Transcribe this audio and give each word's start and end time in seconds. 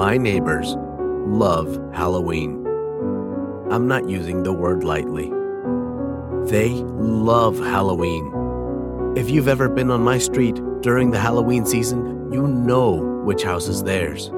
My 0.00 0.16
neighbors 0.16 0.76
love 1.26 1.78
Halloween. 1.92 2.66
I'm 3.70 3.86
not 3.86 4.08
using 4.08 4.42
the 4.42 4.52
word 4.54 4.82
lightly. 4.82 5.30
They 6.50 6.70
love 6.70 7.58
Halloween. 7.58 8.32
If 9.14 9.28
you've 9.28 9.46
ever 9.46 9.68
been 9.68 9.90
on 9.90 10.02
my 10.02 10.16
street 10.16 10.58
during 10.80 11.10
the 11.10 11.18
Halloween 11.18 11.66
season, 11.66 12.32
you 12.32 12.46
know 12.46 12.92
which 13.26 13.42
house 13.42 13.68
is 13.68 13.82
theirs. 13.82 14.30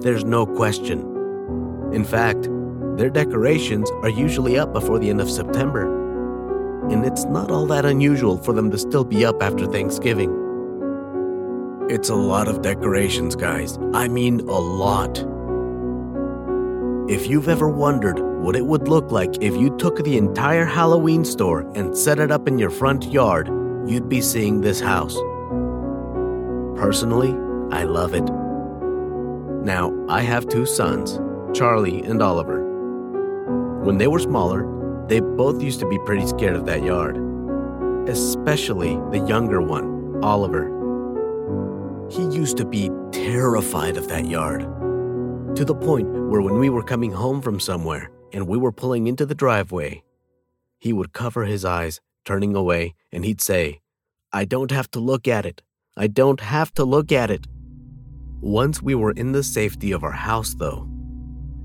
There's 0.00 0.26
no 0.26 0.44
question. 0.44 1.00
In 1.94 2.04
fact, 2.04 2.50
their 2.98 3.08
decorations 3.08 3.90
are 4.02 4.10
usually 4.10 4.58
up 4.58 4.74
before 4.74 4.98
the 4.98 5.08
end 5.08 5.22
of 5.22 5.30
September. 5.30 5.86
And 6.90 7.06
it's 7.06 7.24
not 7.24 7.50
all 7.50 7.64
that 7.68 7.86
unusual 7.86 8.36
for 8.36 8.52
them 8.52 8.70
to 8.70 8.76
still 8.76 9.04
be 9.04 9.24
up 9.24 9.42
after 9.42 9.64
Thanksgiving. 9.64 10.45
It's 11.88 12.08
a 12.08 12.16
lot 12.16 12.48
of 12.48 12.62
decorations, 12.62 13.36
guys. 13.36 13.78
I 13.94 14.08
mean, 14.08 14.40
a 14.40 14.58
lot. 14.58 15.18
If 17.08 17.28
you've 17.28 17.48
ever 17.48 17.68
wondered 17.68 18.18
what 18.18 18.56
it 18.56 18.66
would 18.66 18.88
look 18.88 19.12
like 19.12 19.40
if 19.40 19.54
you 19.54 19.76
took 19.76 20.02
the 20.02 20.16
entire 20.16 20.64
Halloween 20.64 21.24
store 21.24 21.60
and 21.76 21.96
set 21.96 22.18
it 22.18 22.32
up 22.32 22.48
in 22.48 22.58
your 22.58 22.70
front 22.70 23.04
yard, 23.04 23.46
you'd 23.86 24.08
be 24.08 24.20
seeing 24.20 24.60
this 24.60 24.80
house. 24.80 25.14
Personally, 26.76 27.30
I 27.70 27.84
love 27.84 28.14
it. 28.14 28.28
Now, 29.64 29.94
I 30.08 30.22
have 30.22 30.48
two 30.48 30.66
sons, 30.66 31.20
Charlie 31.56 32.02
and 32.02 32.20
Oliver. 32.20 32.64
When 33.84 33.96
they 33.96 34.08
were 34.08 34.18
smaller, 34.18 34.66
they 35.06 35.20
both 35.20 35.62
used 35.62 35.78
to 35.80 35.88
be 35.88 36.00
pretty 36.00 36.26
scared 36.26 36.56
of 36.56 36.66
that 36.66 36.82
yard, 36.82 37.16
especially 38.08 38.96
the 39.12 39.24
younger 39.28 39.60
one, 39.60 40.18
Oliver. 40.24 40.75
He 42.10 42.22
used 42.22 42.56
to 42.58 42.64
be 42.64 42.90
terrified 43.10 43.96
of 43.96 44.08
that 44.08 44.26
yard 44.26 44.60
to 45.56 45.64
the 45.64 45.74
point 45.74 46.08
where 46.08 46.42
when 46.42 46.58
we 46.58 46.68
were 46.68 46.82
coming 46.82 47.12
home 47.12 47.40
from 47.40 47.58
somewhere 47.58 48.10
and 48.32 48.46
we 48.46 48.58
were 48.58 48.70
pulling 48.70 49.06
into 49.06 49.24
the 49.24 49.34
driveway, 49.34 50.02
he 50.78 50.92
would 50.92 51.12
cover 51.12 51.44
his 51.44 51.64
eyes, 51.64 52.00
turning 52.24 52.54
away, 52.54 52.94
and 53.10 53.24
he'd 53.24 53.40
say, 53.40 53.80
I 54.32 54.44
don't 54.44 54.70
have 54.70 54.90
to 54.90 55.00
look 55.00 55.26
at 55.26 55.46
it. 55.46 55.62
I 55.96 56.06
don't 56.06 56.40
have 56.40 56.72
to 56.74 56.84
look 56.84 57.10
at 57.10 57.30
it. 57.30 57.46
Once 58.40 58.82
we 58.82 58.94
were 58.94 59.12
in 59.12 59.32
the 59.32 59.42
safety 59.42 59.92
of 59.92 60.04
our 60.04 60.12
house, 60.12 60.54
though, 60.54 60.86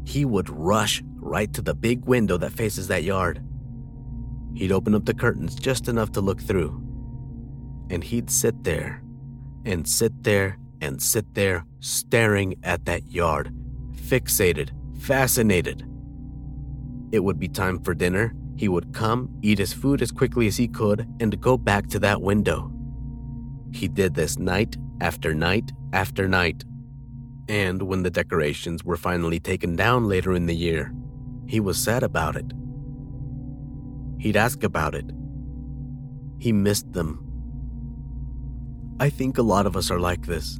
he 0.05 0.23
would 0.23 0.49
rush 0.49 1.03
right 1.17 1.53
to 1.53 1.61
the 1.61 1.75
big 1.75 2.05
window 2.05 2.37
that 2.37 2.53
faces 2.53 2.87
that 2.87 3.03
yard. 3.03 3.43
He'd 4.55 4.71
open 4.71 4.95
up 4.95 5.05
the 5.05 5.13
curtains 5.13 5.53
just 5.53 5.87
enough 5.87 6.13
to 6.13 6.21
look 6.21 6.41
through, 6.41 6.81
and 7.89 8.03
he'd 8.03 8.29
sit 8.29 8.63
there 8.63 9.03
and 9.65 9.87
sit 9.87 10.23
there 10.23 10.57
and 10.81 11.01
sit 11.01 11.33
there 11.33 11.65
staring 11.79 12.55
at 12.63 12.85
that 12.85 13.11
yard 13.11 13.53
fixated, 14.11 14.71
fascinated. 14.99 15.87
It 17.13 17.23
would 17.23 17.39
be 17.39 17.47
time 17.47 17.79
for 17.79 17.93
dinner. 17.93 18.35
He 18.57 18.67
would 18.67 18.93
come, 18.93 19.29
eat 19.41 19.57
his 19.57 19.71
food 19.71 20.01
as 20.01 20.11
quickly 20.11 20.47
as 20.47 20.57
he 20.57 20.67
could, 20.67 21.07
and 21.21 21.39
go 21.39 21.57
back 21.57 21.87
to 21.87 21.99
that 21.99 22.21
window. 22.21 22.71
He 23.71 23.87
did 23.87 24.13
this 24.13 24.37
night 24.37 24.75
after 24.99 25.33
night 25.33 25.71
after 25.93 26.27
night. 26.27 26.65
And 27.47 27.81
when 27.83 28.03
the 28.03 28.09
decorations 28.09 28.83
were 28.83 28.97
finally 28.97 29.39
taken 29.39 29.77
down 29.77 30.09
later 30.09 30.33
in 30.33 30.45
the 30.45 30.55
year, 30.55 30.93
he 31.47 31.61
was 31.61 31.77
sad 31.77 32.03
about 32.03 32.35
it. 32.35 32.51
He'd 34.19 34.35
ask 34.35 34.63
about 34.63 34.93
it. 34.93 35.09
He 36.37 36.51
missed 36.51 36.91
them. 36.91 37.25
I 39.01 39.09
think 39.09 39.39
a 39.39 39.41
lot 39.41 39.65
of 39.65 39.75
us 39.75 39.89
are 39.89 39.99
like 39.99 40.27
this. 40.27 40.59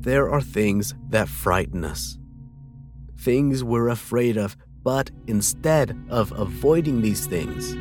There 0.00 0.28
are 0.28 0.40
things 0.42 0.94
that 1.10 1.28
frighten 1.28 1.84
us 1.84 2.18
things 3.20 3.62
we're 3.62 3.90
afraid 3.90 4.38
of, 4.38 4.56
but 4.82 5.10
instead 5.26 5.94
of 6.08 6.32
avoiding 6.32 7.02
these 7.02 7.26
things, 7.26 7.76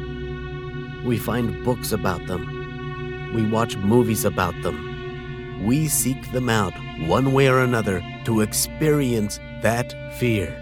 we 1.06 1.18
find 1.18 1.64
books 1.64 1.94
about 1.94 2.28
them. 2.28 3.34
We 3.34 3.50
watch 3.50 3.78
movies 3.78 4.26
about 4.26 4.54
them. 4.62 5.66
We 5.66 5.88
seek 5.88 6.32
them 6.34 6.50
out 6.50 6.74
one 7.08 7.32
way 7.32 7.48
or 7.48 7.60
another 7.60 8.04
to 8.26 8.42
experience 8.42 9.40
that 9.62 9.96
fear. 10.20 10.54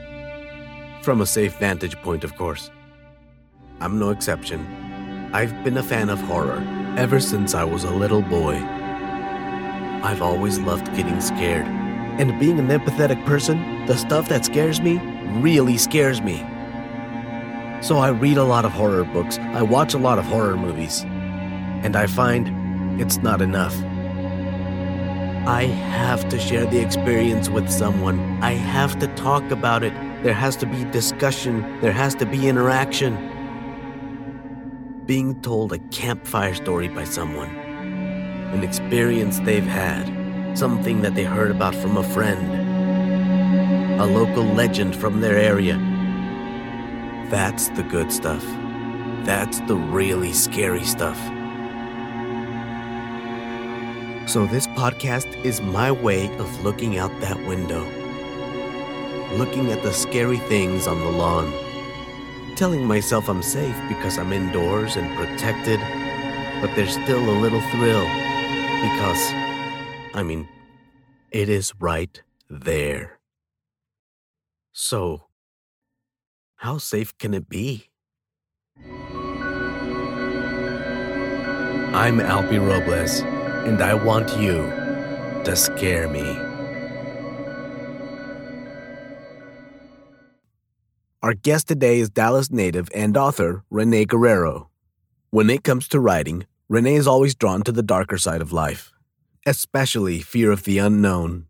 From 1.01 1.21
a 1.21 1.25
safe 1.25 1.57
vantage 1.57 1.95
point, 2.03 2.23
of 2.23 2.35
course. 2.35 2.69
I'm 3.79 3.97
no 3.97 4.11
exception. 4.11 4.61
I've 5.33 5.63
been 5.63 5.77
a 5.77 5.83
fan 5.83 6.09
of 6.09 6.19
horror 6.19 6.63
ever 6.97 7.19
since 7.19 7.55
I 7.55 7.63
was 7.63 7.83
a 7.83 7.91
little 7.91 8.21
boy. 8.21 8.76
I've 10.07 10.21
always 10.21 10.57
loved 10.57 10.85
getting 10.95 11.19
scared 11.19 11.65
and 11.65 12.39
being 12.39 12.59
an 12.59 12.69
empathetic 12.69 13.25
person, 13.25 13.85
the 13.87 13.97
stuff 13.97 14.29
that 14.29 14.45
scares 14.45 14.79
me 14.79 14.99
really 15.41 15.77
scares 15.77 16.21
me. 16.21 16.37
So 17.81 17.97
I 17.97 18.11
read 18.11 18.37
a 18.37 18.45
lot 18.45 18.63
of 18.63 18.71
horror 18.71 19.03
books, 19.03 19.37
I 19.37 19.63
watch 19.63 19.93
a 19.93 19.97
lot 19.97 20.17
of 20.17 20.23
horror 20.23 20.55
movies, 20.55 21.03
and 21.83 21.97
I 21.97 22.07
find 22.07 23.01
it's 23.01 23.17
not 23.17 23.41
enough. 23.41 23.75
I 25.45 25.63
have 25.65 26.29
to 26.29 26.39
share 26.39 26.65
the 26.65 26.79
experience 26.79 27.49
with 27.49 27.69
someone. 27.69 28.41
I 28.41 28.53
have 28.53 28.97
to 28.99 29.07
talk 29.15 29.51
about 29.51 29.83
it. 29.83 29.93
There 30.23 30.33
has 30.33 30.55
to 30.57 30.65
be 30.65 30.85
discussion, 30.85 31.81
there 31.81 31.91
has 31.91 32.15
to 32.15 32.25
be 32.25 32.47
interaction. 32.47 33.13
Being 35.05 35.41
told 35.41 35.73
a 35.73 35.79
campfire 35.79 36.55
story 36.55 36.87
by 36.87 37.03
someone, 37.03 37.66
an 38.53 38.63
experience 38.63 39.39
they've 39.41 39.65
had 39.65 40.17
something 40.57 41.01
that 41.01 41.13
they 41.13 41.23
heard 41.23 41.51
about 41.51 41.75
from 41.75 41.97
a 41.97 42.03
friend, 42.03 43.99
a 43.99 44.05
local 44.05 44.43
legend 44.43 44.95
from 44.95 45.19
their 45.19 45.37
area. 45.37 45.75
That's 47.29 47.67
the 47.69 47.83
good 47.83 48.11
stuff. 48.11 48.43
That's 49.25 49.59
the 49.61 49.75
really 49.75 50.31
scary 50.31 50.85
stuff. 50.85 51.17
So, 54.29 54.45
this 54.45 54.67
podcast 54.67 55.27
is 55.43 55.61
my 55.61 55.91
way 55.91 56.35
of 56.37 56.63
looking 56.63 56.97
out 56.97 57.11
that 57.19 57.37
window, 57.45 57.83
looking 59.37 59.71
at 59.71 59.83
the 59.83 59.91
scary 59.91 60.37
things 60.37 60.87
on 60.87 60.99
the 61.01 61.11
lawn, 61.11 61.53
telling 62.55 62.85
myself 62.85 63.29
I'm 63.29 63.43
safe 63.43 63.77
because 63.89 64.17
I'm 64.17 64.31
indoors 64.31 64.95
and 64.95 65.15
protected, 65.17 65.79
but 66.61 66.73
there's 66.75 66.93
still 66.93 67.29
a 67.29 67.37
little 67.39 67.61
thrill 67.71 68.26
because 68.81 69.33
I 70.13 70.23
mean, 70.23 70.47
it 71.31 71.49
is 71.49 71.73
right 71.79 72.21
there. 72.49 73.19
So, 74.71 75.27
how 76.57 76.77
safe 76.77 77.17
can 77.17 77.33
it 77.33 77.49
be? 77.49 77.89
I'm 81.93 82.19
Albie 82.19 82.59
Robles, 82.59 83.21
and 83.67 83.81
I 83.81 83.93
want 83.93 84.37
you 84.37 84.57
to 85.43 85.55
scare 85.55 86.07
me. 86.07 86.37
Our 91.23 91.33
guest 91.33 91.67
today 91.67 91.99
is 91.99 92.09
Dallas 92.09 92.51
native 92.51 92.89
and 92.93 93.17
author 93.17 93.63
Rene 93.69 94.05
Guerrero. 94.05 94.69
When 95.31 95.49
it 95.49 95.63
comes 95.63 95.87
to 95.89 95.99
writing, 95.99 96.45
Rene 96.69 96.95
is 96.95 97.07
always 97.07 97.35
drawn 97.35 97.61
to 97.63 97.71
the 97.71 97.83
darker 97.83 98.17
side 98.17 98.41
of 98.41 98.51
life 98.51 98.91
especially 99.47 100.19
fear 100.19 100.51
of 100.51 100.65
the 100.65 100.77
unknown. 100.77 101.45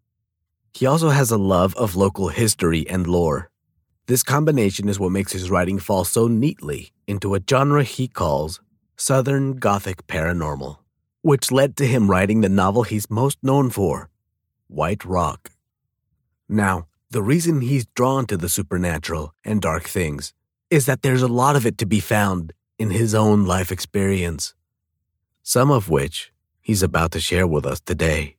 He 0.71 0.85
also 0.85 1.09
has 1.09 1.31
a 1.31 1.37
love 1.37 1.73
of 1.75 1.95
local 1.95 2.27
history 2.27 2.87
and 2.87 3.07
lore. 3.07 3.49
This 4.05 4.21
combination 4.21 4.87
is 4.87 4.99
what 4.99 5.11
makes 5.11 5.31
his 5.31 5.49
writing 5.49 5.79
fall 5.79 6.05
so 6.05 6.27
neatly 6.27 6.91
into 7.07 7.33
a 7.33 7.39
genre 7.49 7.83
he 7.83 8.07
calls 8.07 8.61
Southern 8.97 9.53
Gothic 9.53 10.05
Paranormal, 10.05 10.77
which 11.23 11.51
led 11.51 11.75
to 11.77 11.87
him 11.87 12.07
writing 12.07 12.41
the 12.41 12.49
novel 12.49 12.83
he's 12.83 13.09
most 13.09 13.39
known 13.41 13.71
for, 13.71 14.09
White 14.67 15.03
Rock. 15.03 15.49
Now, 16.47 16.85
the 17.09 17.23
reason 17.23 17.61
he's 17.61 17.87
drawn 17.95 18.27
to 18.27 18.37
the 18.37 18.49
supernatural 18.49 19.33
and 19.43 19.59
dark 19.59 19.85
things 19.85 20.33
is 20.69 20.85
that 20.85 21.01
there's 21.01 21.23
a 21.23 21.27
lot 21.27 21.55
of 21.55 21.65
it 21.65 21.79
to 21.79 21.87
be 21.87 21.99
found 21.99 22.53
in 22.77 22.91
his 22.91 23.15
own 23.15 23.45
life 23.45 23.71
experience, 23.71 24.53
some 25.47 25.71
of 25.71 25.87
which 25.87 26.33
he's 26.59 26.83
about 26.83 27.13
to 27.13 27.21
share 27.21 27.47
with 27.47 27.65
us 27.65 27.79
today. 27.79 28.35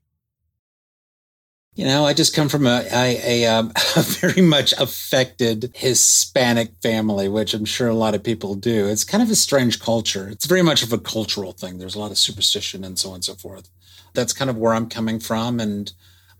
You 1.75 1.87
know, 1.87 2.05
I 2.05 2.13
just 2.13 2.37
come 2.37 2.51
from 2.51 2.67
a, 2.67 3.47
um, 3.47 3.73
a, 3.97 4.03
very 4.03 4.43
much 4.43 4.75
affected 4.75 5.73
Hispanic 5.75 6.73
family, 6.83 7.27
which 7.31 7.55
I'm 7.55 7.65
sure 7.65 7.89
a 7.89 7.95
lot 7.95 8.15
of 8.15 8.23
people 8.23 8.57
do. 8.57 8.89
It's 8.89 9.05
kind 9.05 9.23
of 9.23 9.31
a 9.31 9.37
strange 9.37 9.81
culture. 9.81 10.29
It's 10.29 10.45
very 10.45 10.61
much 10.61 10.83
of 10.83 10.93
a 10.93 10.99
cultural 10.99 11.53
thing. 11.53 11.79
There's 11.79 11.95
a 11.95 11.99
lot 11.99 12.11
of 12.11 12.19
superstition 12.19 12.85
and 12.85 12.99
so 12.99 13.09
on 13.09 13.15
and 13.15 13.25
so 13.25 13.37
forth. 13.37 13.71
That's 14.13 14.35
kind 14.35 14.51
of 14.51 14.59
where 14.59 14.75
I'm 14.75 14.91
coming 14.91 15.19
from. 15.19 15.61
And 15.61 15.91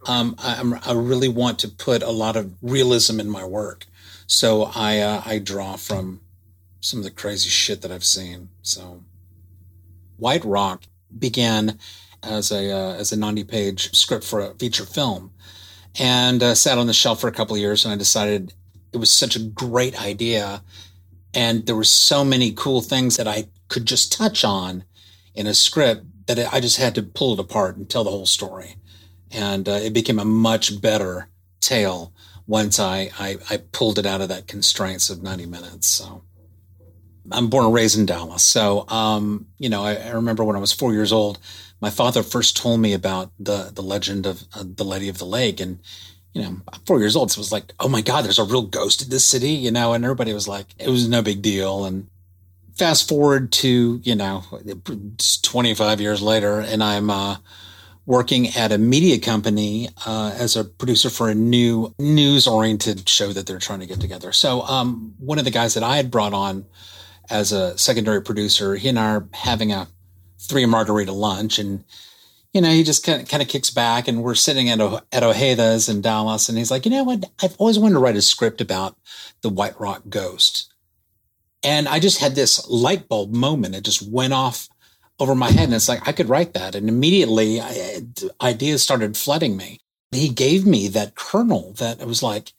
um, 0.07 0.35
I, 0.37 0.63
I, 0.85 0.93
really 0.93 1.29
want 1.29 1.59
to 1.61 1.69
put 1.69 2.03
a 2.03 2.11
lot 2.11 2.37
of 2.37 2.53
realism 2.61 3.21
in 3.21 3.31
my 3.31 3.45
work. 3.45 3.87
So 4.27 4.71
I, 4.75 4.99
uh, 4.99 5.23
I 5.25 5.39
draw 5.39 5.77
from 5.77 6.21
some 6.81 7.01
of 7.01 7.05
the 7.05 7.11
crazy 7.11 7.49
shit 7.49 7.81
that 7.81 7.91
I've 7.91 8.05
seen. 8.05 8.51
So 8.61 9.03
White 10.19 10.45
Rock 10.45 10.85
began 11.17 11.79
as 12.23 12.53
a 12.53 12.71
uh, 12.71 12.95
as 12.95 13.13
a 13.13 13.17
90 13.17 13.45
page 13.45 13.95
script 13.95 14.25
for 14.25 14.41
a 14.41 14.55
feature 14.55 14.85
film, 14.85 15.33
and 15.99 16.43
uh, 16.43 16.55
sat 16.55 16.79
on 16.79 16.87
the 16.87 16.93
shelf 16.93 17.21
for 17.21 17.29
a 17.29 17.33
couple 17.33 17.57
of 17.57 17.61
years. 17.61 17.85
And 17.85 17.93
I 17.93 17.97
decided 17.97 18.53
it 18.93 18.99
was 18.99 19.11
such 19.11 19.37
a 19.37 19.41
great 19.41 20.01
idea. 20.01 20.63
And 21.35 21.67
there 21.67 21.77
were 21.77 21.85
so 21.85 22.25
many 22.25 22.53
cool 22.53 22.81
things 22.81 23.17
that 23.17 23.29
I 23.29 23.49
could 23.69 23.87
just 23.87 24.13
touch 24.13 24.45
on 24.45 24.85
in 25.35 25.47
a 25.47 25.55
script 25.55 26.05
that 26.27 26.53
I 26.53 26.61
just 26.61 26.79
had 26.79 26.95
to 26.97 27.03
pull 27.03 27.35
it 27.35 27.41
apart 27.41 27.77
and 27.77 27.89
tell 27.89 28.05
the 28.05 28.11
whole 28.11 28.27
story. 28.27 28.77
And 29.31 29.69
uh, 29.69 29.73
it 29.73 29.93
became 29.93 30.19
a 30.19 30.25
much 30.25 30.81
better 30.81 31.29
tale 31.61 32.13
once 32.47 32.81
I, 32.81 33.11
I, 33.19 33.37
I 33.51 33.59
pulled 33.59 33.99
it 33.99 34.07
out 34.07 34.23
of 34.23 34.29
that 34.31 34.47
constraints 34.47 35.11
of 35.11 35.23
90 35.23 35.47
minutes. 35.47 35.87
So 35.87 36.23
I'm 37.33 37.49
born 37.49 37.67
and 37.67 37.75
raised 37.75 37.99
in 37.99 38.07
Dallas. 38.07 38.43
So, 38.43 38.89
um, 38.89 39.47
you 39.59 39.69
know, 39.69 39.83
I, 39.83 39.95
I, 39.95 40.11
remember 40.11 40.45
when 40.45 40.57
I 40.57 40.61
was 40.61 40.73
four 40.73 40.93
years 40.93 41.13
old, 41.13 41.39
my 41.81 41.91
father 41.91 42.23
first 42.23 42.57
told 42.57 42.81
me 42.81 42.93
about 42.93 43.31
the, 43.39 43.71
the 43.75 43.83
legend 43.83 44.27
of 44.27 44.45
uh, 44.55 44.65
the 44.65 44.85
Lady 44.85 45.09
of 45.09 45.19
the 45.19 45.25
Lake. 45.25 45.61
And, 45.61 45.79
you 46.33 46.43
know, 46.43 46.57
four 46.87 47.01
years 47.01 47.17
old. 47.17 47.31
So 47.31 47.39
it 47.39 47.43
was 47.43 47.53
like, 47.53 47.73
oh 47.81 47.89
my 47.89 48.01
God, 48.01 48.25
there's 48.25 48.39
a 48.39 48.45
real 48.45 48.63
ghost 48.63 49.03
in 49.03 49.11
this 49.11 49.25
city, 49.25 49.51
you 49.51 49.71
know, 49.71 49.93
and 49.93 50.05
everybody 50.05 50.33
was 50.33 50.49
like, 50.49 50.67
it 50.79 50.89
was 50.89 51.09
no 51.09 51.23
big 51.23 51.43
deal. 51.43 51.85
And 51.85 52.09
fast 52.77 53.09
forward 53.09 53.51
to, 53.53 54.01
you 54.03 54.15
know, 54.15 54.45
25 55.43 56.01
years 56.01 56.23
later, 56.23 56.61
and 56.61 56.83
I'm, 56.83 57.11
uh, 57.11 57.37
working 58.09 58.49
at 58.57 58.73
a 58.73 58.79
media 58.79 59.21
company 59.21 59.87
uh, 60.07 60.35
as 60.39 60.57
a 60.57 60.65
producer 60.65 61.11
for 61.11 61.29
a 61.29 61.35
new 61.35 61.95
news 61.99 62.47
oriented 62.47 63.07
show 63.07 63.35
that 63.35 63.47
they're 63.47 63.59
trying 63.59 63.81
to 63.81 63.87
get 63.87 64.01
together. 64.01 64.33
So, 64.33 64.63
um, 64.63 65.15
one 65.19 65.39
of 65.39 65.45
the 65.45 65.51
guys 65.51 65.75
that 65.75 65.83
I 65.83 65.99
had 65.99 66.11
brought 66.11 66.33
on 66.33 66.65
as 67.31 67.53
a 67.53 67.77
secondary 67.77 68.23
producer, 68.23 68.77
he 68.77 68.89
and 68.89 68.99
I 68.99 69.11
are 69.11 69.29
having 69.33 69.73
a 69.73 69.89
three 70.41 70.67
margarita 70.67 71.13
lunch 71.13 71.59
and 71.59 71.85
you 72.53 72.63
know, 72.63 72.71
he 72.71 72.83
just 72.83 73.05
kind 73.05 73.23
of, 73.23 73.29
kind 73.29 73.43
of 73.43 73.49
kicks 73.49 73.71
back 73.71 74.09
and 74.09 74.23
we're 74.23 74.35
sitting 74.35 74.71
at, 74.71 74.81
o- 74.81 75.01
at 75.13 75.23
Ojeda's 75.23 75.89
in 75.89 76.01
Dallas. 76.01 76.49
And 76.49 76.57
he's 76.57 76.71
like, 76.71 76.85
you 76.85 76.91
know 76.91 77.05
what? 77.05 77.31
I've 77.43 77.57
always 77.59 77.79
wanted 77.79 77.95
to 77.95 78.01
write 78.01 78.17
a 78.17 78.23
script 78.23 78.61
about 78.61 78.97
the 79.43 79.51
White 79.51 79.79
Rock 79.79 80.03
ghost. 80.09 80.73
And 81.63 81.89
I 81.89 82.01
just 82.01 82.21
had 82.21 82.35
this 82.35 82.67
light 82.69 83.09
bulb 83.09 83.35
moment. 83.35 83.75
It 83.75 83.85
just 83.85 84.03
went 84.03 84.33
off 84.33 84.69
over 85.19 85.35
my 85.35 85.51
head. 85.51 85.65
And 85.65 85.75
it's 85.75 85.89
like, 85.89 86.07
I 86.09 86.13
could 86.13 86.29
write 86.29 86.55
that. 86.55 86.75
And 86.75 86.89
immediately 86.89 87.61
I, 87.61 88.03
ideas 88.41 88.83
started 88.83 89.17
flooding 89.17 89.57
me. 89.57 89.81
He 90.11 90.31
gave 90.31 90.67
me 90.67 90.89
that 90.89 91.17
kernel 91.17 91.75
that 91.75 92.01
it 92.01 92.07
was 92.07 92.23
like, 92.23 92.53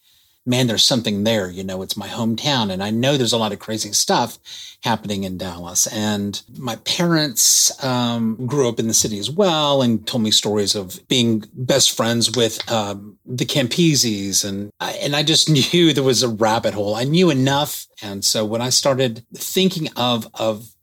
man, 0.46 0.66
there's 0.66 0.84
something 0.84 1.24
there. 1.24 1.50
You 1.50 1.62
know, 1.62 1.82
it's 1.82 1.96
my 1.96 2.08
hometown. 2.08 2.70
And 2.70 2.82
I 2.82 2.90
know 2.90 3.16
there's 3.16 3.32
a 3.32 3.38
lot 3.38 3.52
of 3.52 3.58
crazy 3.58 3.92
stuff 3.92 4.38
happening 4.82 5.24
in 5.24 5.38
Dallas. 5.38 5.86
And 5.86 6.42
my 6.58 6.76
parents 6.76 7.82
um, 7.84 8.46
grew 8.46 8.68
up 8.68 8.78
in 8.78 8.88
the 8.88 8.94
city 8.94 9.18
as 9.18 9.30
well 9.30 9.82
and 9.82 10.06
told 10.06 10.22
me 10.22 10.30
stories 10.30 10.74
of 10.74 11.06
being 11.08 11.44
best 11.52 11.94
friends 11.94 12.34
with 12.34 12.70
um, 12.70 13.18
the 13.26 13.44
Campisis. 13.44 14.44
And 14.44 14.70
I, 14.80 14.92
and 14.92 15.14
I 15.14 15.22
just 15.22 15.48
knew 15.72 15.92
there 15.92 16.02
was 16.02 16.22
a 16.22 16.28
rabbit 16.28 16.74
hole. 16.74 16.94
I 16.94 17.04
knew 17.04 17.30
enough. 17.30 17.86
And 18.02 18.24
so 18.24 18.44
when 18.44 18.62
I 18.62 18.70
started 18.70 19.24
thinking 19.34 19.88
of, 19.96 20.28
of 20.34 20.74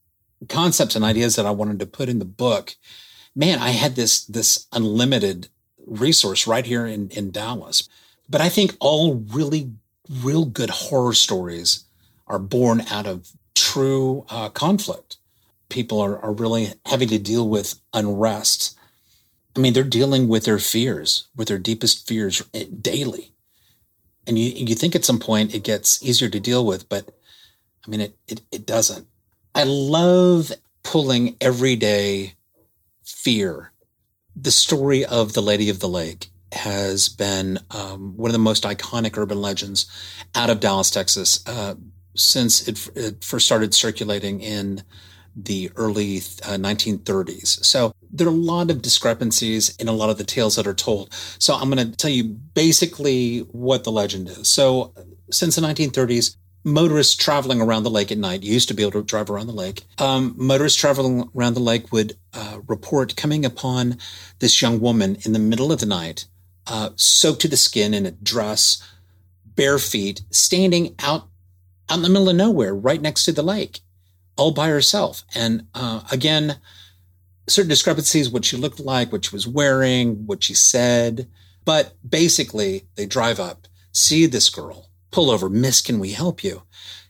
concepts 0.49 0.95
and 0.95 1.03
ideas 1.03 1.35
that 1.35 1.47
I 1.47 1.51
wanted 1.51 1.79
to 1.79 1.87
put 1.87 2.09
in 2.09 2.19
the 2.19 2.25
book, 2.25 2.75
man, 3.35 3.59
I 3.59 3.69
had 3.69 3.95
this 3.95 4.25
this 4.25 4.67
unlimited 4.71 5.49
resource 5.85 6.47
right 6.47 6.65
here 6.65 6.85
in, 6.85 7.09
in 7.09 7.31
Dallas. 7.31 7.87
But 8.29 8.41
I 8.41 8.49
think 8.49 8.75
all 8.79 9.15
really, 9.15 9.71
real 10.09 10.45
good 10.45 10.69
horror 10.69 11.13
stories 11.13 11.85
are 12.27 12.39
born 12.39 12.81
out 12.89 13.05
of 13.05 13.31
true 13.55 14.25
uh, 14.29 14.49
conflict. 14.49 15.17
People 15.69 15.99
are, 16.01 16.19
are 16.19 16.33
really 16.33 16.73
having 16.85 17.07
to 17.09 17.19
deal 17.19 17.47
with 17.47 17.75
unrest. 17.93 18.77
I 19.55 19.59
mean, 19.59 19.73
they're 19.73 19.83
dealing 19.83 20.27
with 20.27 20.45
their 20.45 20.59
fears, 20.59 21.27
with 21.35 21.47
their 21.47 21.57
deepest 21.57 22.07
fears 22.07 22.43
eh, 22.53 22.65
daily. 22.81 23.33
And 24.25 24.37
you, 24.37 24.51
you 24.51 24.75
think 24.75 24.95
at 24.95 25.05
some 25.05 25.19
point 25.19 25.55
it 25.55 25.63
gets 25.63 26.03
easier 26.03 26.29
to 26.29 26.39
deal 26.39 26.65
with, 26.65 26.89
but 26.89 27.09
I 27.85 27.89
mean, 27.89 28.01
it, 28.01 28.17
it, 28.27 28.41
it 28.51 28.65
doesn't. 28.65 29.07
I 29.55 29.63
love 29.63 30.51
pulling 30.83 31.37
everyday 31.41 32.33
fear. 33.03 33.71
The 34.35 34.51
story 34.51 35.03
of 35.03 35.33
the 35.33 35.41
Lady 35.41 35.69
of 35.69 35.79
the 35.79 35.89
Lake 35.89 36.27
has 36.51 37.09
been 37.09 37.59
um, 37.71 38.15
one 38.17 38.29
of 38.29 38.33
the 38.33 38.39
most 38.39 38.63
iconic 38.63 39.17
urban 39.17 39.41
legends 39.41 39.85
out 40.35 40.49
of 40.49 40.59
Dallas, 40.59 40.89
Texas, 40.89 41.43
uh, 41.47 41.75
since 42.15 42.67
it, 42.67 42.89
it, 42.95 43.23
first 43.23 43.45
started 43.45 43.73
circulating 43.73 44.41
in 44.41 44.83
the 45.35 45.69
early 45.75 46.17
uh, 46.17 46.57
1930s. 46.57 47.63
So 47.63 47.93
there 48.11 48.25
are 48.27 48.31
a 48.31 48.33
lot 48.33 48.71
of 48.71 48.81
discrepancies 48.81 49.75
in 49.77 49.87
a 49.87 49.91
lot 49.91 50.09
of 50.09 50.17
the 50.17 50.23
tales 50.23 50.55
that 50.55 50.65
are 50.65 50.73
told. 50.73 51.13
So 51.37 51.53
I'm 51.53 51.69
going 51.69 51.91
to 51.91 51.95
tell 51.95 52.09
you 52.09 52.23
basically 52.23 53.39
what 53.51 53.83
the 53.83 53.91
legend 53.91 54.29
is. 54.29 54.47
So 54.47 54.93
since 55.29 55.55
the 55.55 55.61
1930s, 55.61 56.35
motorists 56.63 57.15
traveling 57.15 57.61
around 57.61 57.83
the 57.83 57.89
lake 57.89 58.11
at 58.11 58.17
night 58.17 58.43
used 58.43 58.67
to 58.67 58.73
be 58.73 58.83
able 58.83 58.91
to 58.91 59.03
drive 59.03 59.29
around 59.29 59.47
the 59.47 59.53
lake. 59.53 59.83
Um, 59.97 60.33
motorists 60.37 60.79
traveling 60.79 61.29
around 61.35 61.53
the 61.53 61.61
lake 61.61 61.91
would 61.91 62.17
uh, 62.33 62.59
report 62.67 63.15
coming 63.15 63.45
upon 63.45 63.97
this 64.39 64.61
young 64.61 64.79
woman 64.79 65.17
in 65.23 65.31
the 65.33 65.39
middle 65.39 65.71
of 65.71 65.79
the 65.79 65.85
night, 65.85 66.25
uh, 66.67 66.91
soaked 66.95 67.41
to 67.41 67.47
the 67.47 67.57
skin 67.57 67.93
in 67.93 68.05
a 68.05 68.11
dress, 68.11 68.81
bare 69.45 69.79
feet, 69.79 70.21
standing 70.31 70.95
out 70.99 71.29
out 71.89 71.97
in 71.97 72.03
the 72.03 72.09
middle 72.09 72.29
of 72.29 72.35
nowhere, 72.35 72.75
right 72.75 73.01
next 73.01 73.23
to 73.25 73.31
the 73.31 73.41
lake, 73.41 73.79
all 74.35 74.51
by 74.51 74.67
herself. 74.67 75.23
And 75.33 75.67
uh, 75.73 76.01
again, 76.11 76.57
certain 77.47 77.69
discrepancies: 77.69 78.29
what 78.29 78.45
she 78.45 78.57
looked 78.57 78.79
like, 78.79 79.11
what 79.11 79.25
she 79.25 79.35
was 79.35 79.47
wearing, 79.47 80.25
what 80.25 80.43
she 80.43 80.53
said. 80.53 81.27
But 81.63 81.95
basically, 82.07 82.87
they 82.95 83.05
drive 83.05 83.39
up, 83.39 83.67
see 83.91 84.25
this 84.25 84.49
girl 84.49 84.87
pull 85.11 85.31
over, 85.31 85.49
Miss, 85.49 85.81
can 85.81 85.99
we 85.99 86.11
help 86.11 86.43
you? 86.43 86.63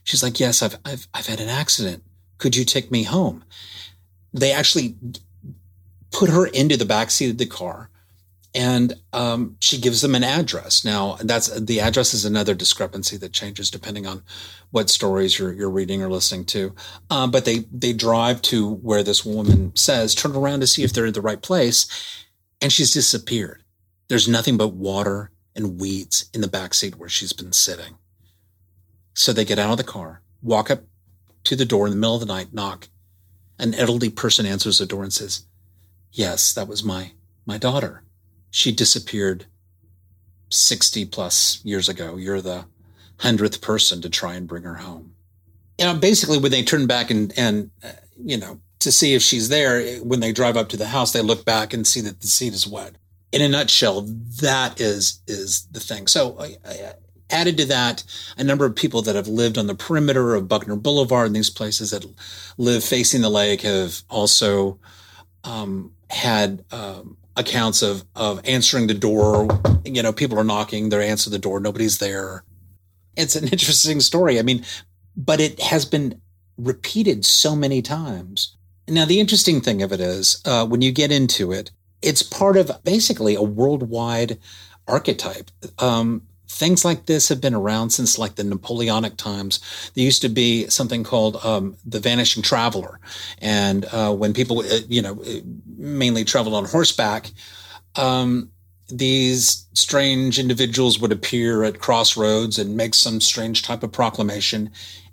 She's 0.04 0.22
like, 0.22 0.40
Yes, 0.40 0.62
I've, 0.62 0.78
I've, 0.84 1.06
I've 1.12 1.26
had 1.26 1.40
an 1.40 1.48
accident. 1.48 2.02
Could 2.38 2.56
you 2.56 2.64
take 2.64 2.90
me 2.90 3.02
home? 3.02 3.44
They 4.32 4.52
actually 4.52 4.96
put 6.10 6.30
her 6.30 6.46
into 6.46 6.76
the 6.76 6.84
back 6.84 7.10
seat 7.10 7.30
of 7.30 7.38
the 7.38 7.46
car 7.46 7.90
and 8.54 8.94
um, 9.12 9.56
she 9.60 9.78
gives 9.78 10.00
them 10.00 10.14
an 10.14 10.24
address. 10.24 10.84
Now, 10.84 11.16
that's 11.20 11.48
the 11.60 11.80
address 11.80 12.14
is 12.14 12.24
another 12.24 12.54
discrepancy 12.54 13.16
that 13.18 13.32
changes 13.32 13.70
depending 13.70 14.06
on 14.06 14.22
what 14.70 14.90
stories 14.90 15.38
you're, 15.38 15.52
you're 15.52 15.70
reading 15.70 16.02
or 16.02 16.08
listening 16.08 16.44
to. 16.46 16.74
Um, 17.10 17.30
but 17.30 17.44
they 17.44 17.66
they 17.70 17.92
drive 17.92 18.42
to 18.42 18.68
where 18.68 19.02
this 19.02 19.24
woman 19.24 19.76
says, 19.76 20.14
turn 20.14 20.34
around 20.34 20.60
to 20.60 20.66
see 20.66 20.82
if 20.82 20.92
they're 20.92 21.06
in 21.06 21.12
the 21.12 21.20
right 21.20 21.42
place, 21.42 22.26
and 22.60 22.72
she's 22.72 22.92
disappeared. 22.92 23.62
There's 24.08 24.28
nothing 24.28 24.56
but 24.56 24.68
water 24.68 25.30
and 25.54 25.80
weeds 25.80 26.30
in 26.32 26.40
the 26.40 26.48
back 26.48 26.72
seat 26.72 26.96
where 26.96 27.08
she's 27.08 27.32
been 27.32 27.52
sitting. 27.52 27.98
So 29.12 29.32
they 29.32 29.44
get 29.44 29.58
out 29.58 29.72
of 29.72 29.76
the 29.76 29.84
car, 29.84 30.22
walk 30.42 30.70
up 30.70 30.84
to 31.44 31.56
the 31.56 31.64
door 31.64 31.86
in 31.86 31.90
the 31.90 31.98
middle 31.98 32.14
of 32.14 32.20
the 32.20 32.26
night, 32.26 32.54
knock. 32.54 32.88
An 33.58 33.74
elderly 33.74 34.08
person 34.08 34.46
answers 34.46 34.78
the 34.78 34.86
door 34.86 35.02
and 35.02 35.12
says, 35.12 35.44
Yes, 36.12 36.54
that 36.54 36.68
was 36.68 36.84
my, 36.84 37.12
my 37.44 37.58
daughter. 37.58 38.02
She 38.50 38.72
disappeared 38.72 39.46
60 40.50 41.04
plus 41.06 41.64
years 41.64 41.88
ago. 41.88 42.16
You're 42.16 42.40
the 42.40 42.66
hundredth 43.18 43.60
person 43.60 44.00
to 44.02 44.08
try 44.08 44.34
and 44.34 44.46
bring 44.46 44.62
her 44.62 44.76
home. 44.76 45.14
Know, 45.78 45.94
basically, 45.94 46.38
when 46.38 46.50
they 46.50 46.62
turn 46.62 46.86
back 46.86 47.10
and, 47.10 47.32
and, 47.38 47.70
uh, 47.84 47.90
you 48.24 48.36
know, 48.36 48.60
to 48.80 48.90
see 48.90 49.14
if 49.14 49.22
she's 49.22 49.48
there, 49.48 49.98
when 49.98 50.20
they 50.20 50.32
drive 50.32 50.56
up 50.56 50.68
to 50.70 50.76
the 50.76 50.88
house, 50.88 51.12
they 51.12 51.20
look 51.20 51.44
back 51.44 51.72
and 51.72 51.86
see 51.86 52.00
that 52.00 52.20
the 52.20 52.26
seat 52.26 52.52
is 52.52 52.66
wet 52.66 52.96
in 53.32 53.42
a 53.42 53.48
nutshell, 53.48 54.02
that 54.40 54.80
is 54.80 55.20
is 55.26 55.66
the 55.66 55.80
thing. 55.80 56.06
So 56.06 56.36
uh, 56.36 56.92
added 57.30 57.56
to 57.58 57.66
that, 57.66 58.04
a 58.36 58.44
number 58.44 58.64
of 58.64 58.74
people 58.74 59.02
that 59.02 59.16
have 59.16 59.28
lived 59.28 59.58
on 59.58 59.66
the 59.66 59.74
perimeter 59.74 60.34
of 60.34 60.48
Buckner 60.48 60.76
Boulevard 60.76 61.26
and 61.26 61.36
these 61.36 61.50
places 61.50 61.90
that 61.90 62.06
live 62.56 62.82
facing 62.82 63.20
the 63.20 63.28
lake 63.28 63.62
have 63.62 64.02
also 64.08 64.78
um, 65.44 65.92
had 66.10 66.64
um, 66.72 67.17
accounts 67.38 67.80
of 67.80 68.04
of 68.14 68.40
answering 68.44 68.86
the 68.86 68.94
door. 68.94 69.48
You 69.84 70.02
know, 70.02 70.12
people 70.12 70.38
are 70.38 70.44
knocking, 70.44 70.90
they 70.90 71.08
answer 71.08 71.30
the 71.30 71.38
door, 71.38 71.60
nobody's 71.60 71.98
there. 71.98 72.44
It's 73.16 73.36
an 73.36 73.48
interesting 73.52 74.00
story. 74.00 74.38
I 74.38 74.42
mean, 74.42 74.64
but 75.16 75.40
it 75.40 75.60
has 75.60 75.84
been 75.84 76.20
repeated 76.58 77.24
so 77.24 77.56
many 77.56 77.80
times. 77.80 78.56
Now, 78.88 79.04
the 79.04 79.20
interesting 79.20 79.60
thing 79.60 79.82
of 79.82 79.92
it 79.92 80.00
is, 80.00 80.42
uh, 80.44 80.66
when 80.66 80.82
you 80.82 80.92
get 80.92 81.12
into 81.12 81.52
it, 81.52 81.70
it's 82.02 82.22
part 82.22 82.56
of 82.56 82.70
basically 82.84 83.34
a 83.34 83.42
worldwide 83.42 84.38
archetype. 84.86 85.50
Um, 85.78 86.22
things 86.58 86.84
like 86.84 87.06
this 87.06 87.28
have 87.28 87.40
been 87.40 87.54
around 87.54 87.90
since 87.90 88.18
like 88.18 88.34
the 88.34 88.44
Napoleonic 88.44 89.16
times. 89.16 89.60
There 89.94 90.04
used 90.04 90.22
to 90.22 90.28
be 90.28 90.68
something 90.68 91.04
called 91.04 91.36
um, 91.44 91.76
the 91.84 92.00
vanishing 92.00 92.42
traveler, 92.42 93.00
and 93.40 93.84
uh, 93.86 94.12
when 94.12 94.34
people, 94.34 94.60
uh, 94.60 94.80
you 94.88 95.00
know, 95.00 95.22
mainly 95.66 96.24
traveled 96.24 96.54
on 96.54 96.64
horseback. 96.64 97.30
Um, 97.96 98.50
these 98.90 99.66
strange 99.74 100.38
individuals 100.38 100.98
would 100.98 101.12
appear 101.12 101.62
at 101.62 101.78
crossroads 101.78 102.58
and 102.58 102.74
make 102.74 102.94
some 102.94 103.20
strange 103.20 103.62
type 103.62 103.82
of 103.82 103.92
proclamation 103.92 104.70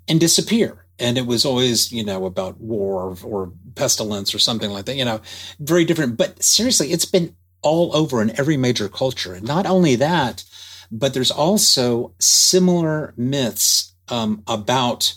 and 0.08 0.18
disappear 0.18 0.86
and 0.98 1.18
it 1.18 1.26
was 1.26 1.44
always 1.44 1.92
you 1.92 2.02
know 2.02 2.24
about 2.24 2.58
war 2.58 3.02
or, 3.02 3.16
or, 3.22 3.52
pestilence 3.74 4.34
or 4.34 4.38
something 4.38 4.70
like 4.70 4.86
that 4.86 4.96
you 4.96 5.04
know 5.04 5.20
very 5.60 5.84
different 5.84 6.16
but 6.16 6.42
seriously 6.42 6.90
it's 6.90 7.04
been 7.04 7.36
all 7.66 7.94
over 7.96 8.22
in 8.22 8.38
every 8.38 8.56
major 8.56 8.88
culture. 8.88 9.34
And 9.34 9.44
not 9.44 9.66
only 9.66 9.96
that, 9.96 10.44
but 10.90 11.14
there's 11.14 11.30
also 11.30 12.14
similar 12.18 13.14
myths 13.16 13.94
um, 14.08 14.42
about 14.46 15.14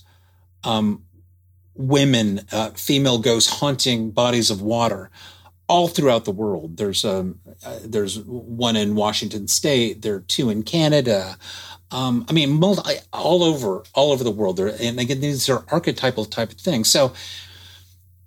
um, 0.63 1.03
women, 1.73 2.41
uh, 2.51 2.71
female 2.71 3.19
ghosts 3.19 3.59
haunting 3.59 4.11
bodies 4.11 4.49
of 4.51 4.61
water 4.61 5.09
all 5.69 5.87
throughout 5.87 6.25
the 6.25 6.31
world. 6.31 6.77
There's 6.77 7.05
um, 7.05 7.39
uh, 7.63 7.79
there's 7.85 8.19
one 8.19 8.75
in 8.75 8.95
Washington 8.95 9.47
State. 9.47 10.01
There 10.01 10.15
are 10.15 10.21
two 10.21 10.49
in 10.49 10.63
Canada. 10.63 11.37
Um, 11.91 12.25
I 12.27 12.33
mean, 12.33 12.51
multi, 12.51 12.95
all 13.13 13.43
over 13.43 13.83
all 13.93 14.11
over 14.11 14.23
the 14.23 14.31
world. 14.31 14.57
There, 14.57 14.75
and 14.79 14.99
again, 14.99 15.21
these 15.21 15.47
are 15.49 15.63
archetypal 15.69 16.25
type 16.25 16.51
of 16.51 16.57
things. 16.57 16.89
So 16.89 17.13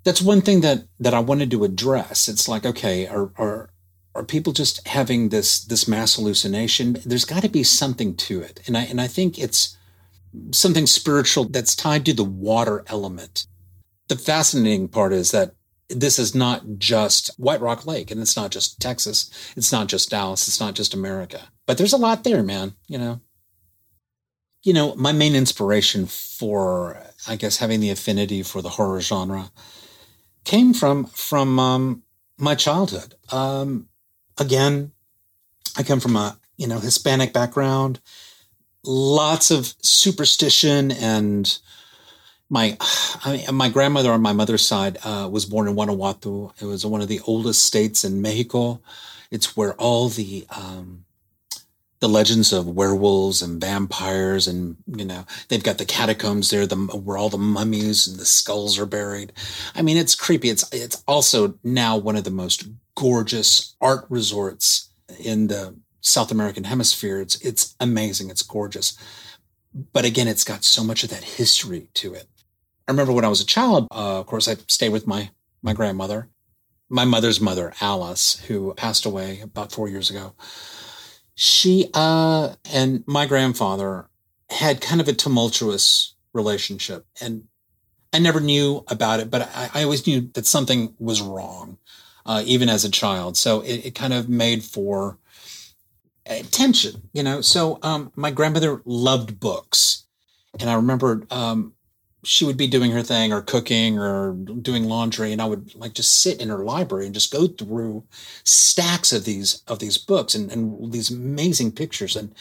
that's 0.04 0.22
one 0.22 0.40
thing 0.40 0.62
that 0.62 0.84
that 1.00 1.14
I 1.14 1.20
wanted 1.20 1.50
to 1.50 1.64
address. 1.64 2.28
It's 2.28 2.48
like, 2.48 2.64
okay, 2.64 3.06
are 3.06 3.32
are 3.36 3.70
are 4.14 4.24
people 4.24 4.52
just 4.52 4.86
having 4.86 5.30
this 5.30 5.64
this 5.64 5.88
mass 5.88 6.16
hallucination? 6.16 6.98
There's 7.04 7.24
got 7.24 7.42
to 7.42 7.48
be 7.48 7.62
something 7.62 8.14
to 8.16 8.40
it, 8.40 8.60
and 8.66 8.76
I 8.76 8.82
and 8.84 9.00
I 9.00 9.06
think 9.06 9.38
it's 9.38 9.76
something 10.50 10.86
spiritual 10.86 11.44
that's 11.44 11.76
tied 11.76 12.06
to 12.06 12.12
the 12.12 12.24
water 12.24 12.84
element. 12.86 13.46
The 14.08 14.16
fascinating 14.16 14.88
part 14.88 15.12
is 15.12 15.30
that 15.30 15.54
this 15.88 16.18
is 16.18 16.34
not 16.34 16.62
just 16.78 17.30
White 17.38 17.60
Rock 17.60 17.86
Lake 17.86 18.10
and 18.10 18.20
it's 18.20 18.36
not 18.36 18.50
just 18.50 18.80
Texas. 18.80 19.30
It's 19.56 19.72
not 19.72 19.88
just 19.88 20.10
Dallas. 20.10 20.48
It's 20.48 20.60
not 20.60 20.74
just 20.74 20.94
America. 20.94 21.48
But 21.66 21.78
there's 21.78 21.92
a 21.92 21.98
lot 21.98 22.24
there, 22.24 22.42
man, 22.42 22.74
you 22.88 22.98
know. 22.98 23.20
You 24.62 24.72
know, 24.72 24.94
my 24.94 25.12
main 25.12 25.34
inspiration 25.34 26.06
for, 26.06 26.96
I 27.26 27.36
guess, 27.36 27.56
having 27.58 27.80
the 27.80 27.90
affinity 27.90 28.42
for 28.42 28.62
the 28.62 28.70
horror 28.70 29.00
genre 29.00 29.50
came 30.44 30.72
from 30.72 31.06
from 31.06 31.58
um, 31.58 32.02
my 32.38 32.54
childhood. 32.54 33.14
Um, 33.30 33.88
again, 34.38 34.92
I 35.76 35.82
come 35.82 36.00
from 36.00 36.16
a 36.16 36.38
you 36.56 36.66
know 36.66 36.78
Hispanic 36.78 37.32
background, 37.32 38.00
lots 38.84 39.50
of 39.50 39.74
superstition 39.80 40.90
and 40.90 41.58
my 42.52 42.76
I 43.24 43.36
mean, 43.36 43.54
my 43.54 43.68
grandmother 43.68 44.12
on 44.12 44.22
my 44.22 44.32
mother's 44.32 44.66
side 44.66 44.98
uh, 45.04 45.28
was 45.30 45.46
born 45.46 45.66
in 45.66 45.74
Guanajuato. 45.74 46.52
It 46.60 46.66
was 46.66 46.86
one 46.86 47.00
of 47.00 47.08
the 47.08 47.20
oldest 47.26 47.64
states 47.64 48.04
in 48.04 48.22
Mexico. 48.22 48.80
It's 49.30 49.56
where 49.56 49.74
all 49.74 50.08
the 50.08 50.46
um, 50.50 51.04
the 52.00 52.08
legends 52.08 52.52
of 52.52 52.66
werewolves 52.66 53.42
and 53.42 53.60
vampires 53.60 54.48
and 54.48 54.76
you 54.86 55.04
know 55.04 55.24
they've 55.48 55.62
got 55.62 55.78
the 55.78 55.86
catacombs 55.86 56.50
there, 56.50 56.66
the 56.66 56.76
where 56.76 57.16
all 57.16 57.30
the 57.30 57.38
mummies 57.38 58.06
and 58.06 58.18
the 58.18 58.26
skulls 58.26 58.78
are 58.78 58.86
buried. 58.86 59.32
I 59.74 59.82
mean, 59.82 59.96
it's 59.96 60.14
creepy. 60.14 60.50
It's 60.50 60.70
it's 60.72 61.02
also 61.08 61.58
now 61.64 61.96
one 61.96 62.16
of 62.16 62.24
the 62.24 62.30
most 62.30 62.66
gorgeous 62.96 63.76
art 63.80 64.06
resorts 64.08 64.90
in 65.18 65.48
the 65.48 65.76
South 66.00 66.30
American 66.30 66.64
hemisphere. 66.64 67.20
It's 67.20 67.40
it's 67.40 67.74
amazing. 67.80 68.30
It's 68.30 68.42
gorgeous. 68.42 68.96
But 69.74 70.04
again, 70.04 70.28
it's 70.28 70.44
got 70.44 70.64
so 70.64 70.84
much 70.84 71.02
of 71.02 71.10
that 71.10 71.24
history 71.24 71.88
to 71.94 72.14
it. 72.14 72.28
I 72.86 72.92
remember 72.92 73.12
when 73.12 73.24
I 73.24 73.28
was 73.28 73.40
a 73.40 73.46
child, 73.46 73.88
uh, 73.90 74.20
of 74.20 74.26
course, 74.26 74.48
I 74.48 74.56
stayed 74.68 74.90
with 74.90 75.06
my, 75.06 75.30
my 75.62 75.72
grandmother, 75.72 76.28
my 76.88 77.04
mother's 77.04 77.40
mother, 77.40 77.72
Alice, 77.80 78.40
who 78.48 78.74
passed 78.74 79.06
away 79.06 79.40
about 79.40 79.72
four 79.72 79.88
years 79.88 80.10
ago. 80.10 80.34
She 81.34 81.88
uh, 81.94 82.54
and 82.70 83.04
my 83.06 83.24
grandfather 83.24 84.08
had 84.50 84.82
kind 84.82 85.00
of 85.00 85.08
a 85.08 85.14
tumultuous 85.14 86.14
relationship. 86.34 87.06
And 87.20 87.44
I 88.12 88.18
never 88.18 88.40
knew 88.40 88.84
about 88.88 89.20
it, 89.20 89.30
but 89.30 89.50
I, 89.54 89.70
I 89.72 89.82
always 89.84 90.06
knew 90.06 90.28
that 90.34 90.46
something 90.46 90.94
was 90.98 91.22
wrong, 91.22 91.78
uh, 92.26 92.42
even 92.46 92.68
as 92.68 92.84
a 92.84 92.90
child. 92.90 93.36
So 93.36 93.60
it, 93.60 93.86
it 93.86 93.94
kind 93.94 94.12
of 94.12 94.28
made 94.28 94.62
for 94.62 95.18
tension, 96.50 97.08
you 97.12 97.22
know. 97.22 97.40
So 97.40 97.78
um, 97.82 98.12
my 98.14 98.30
grandmother 98.30 98.82
loved 98.84 99.40
books. 99.40 100.04
And 100.60 100.68
I 100.68 100.74
remember 100.74 101.26
um, 101.30 101.74
she 102.24 102.44
would 102.44 102.56
be 102.56 102.66
doing 102.66 102.92
her 102.92 103.02
thing 103.02 103.32
or 103.32 103.42
cooking 103.42 103.98
or 103.98 104.32
doing 104.34 104.84
laundry 104.84 105.32
and 105.32 105.42
i 105.42 105.44
would 105.44 105.74
like 105.74 105.92
just 105.92 106.20
sit 106.20 106.40
in 106.40 106.48
her 106.48 106.64
library 106.64 107.04
and 107.04 107.14
just 107.14 107.32
go 107.32 107.46
through 107.46 108.04
stacks 108.44 109.12
of 109.12 109.24
these 109.24 109.62
of 109.66 109.78
these 109.80 109.98
books 109.98 110.34
and, 110.34 110.50
and 110.52 110.92
these 110.92 111.10
amazing 111.10 111.72
pictures 111.72 112.14
and 112.14 112.34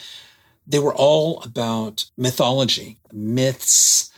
they 0.68 0.80
were 0.80 0.94
all 0.94 1.42
about 1.42 2.06
mythology 2.18 3.00
myths 3.12 4.12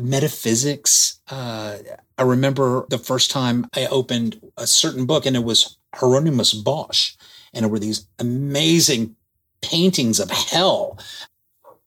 metaphysics 0.00 1.20
uh, 1.30 1.78
i 2.18 2.22
remember 2.22 2.86
the 2.90 2.98
first 2.98 3.30
time 3.30 3.66
i 3.74 3.86
opened 3.86 4.40
a 4.56 4.66
certain 4.66 5.06
book 5.06 5.26
and 5.26 5.36
it 5.36 5.44
was 5.44 5.78
hieronymus 5.94 6.52
bosch 6.52 7.14
and 7.54 7.64
it 7.64 7.68
were 7.68 7.78
these 7.78 8.06
amazing 8.18 9.14
paintings 9.62 10.20
of 10.20 10.30
hell 10.30 10.98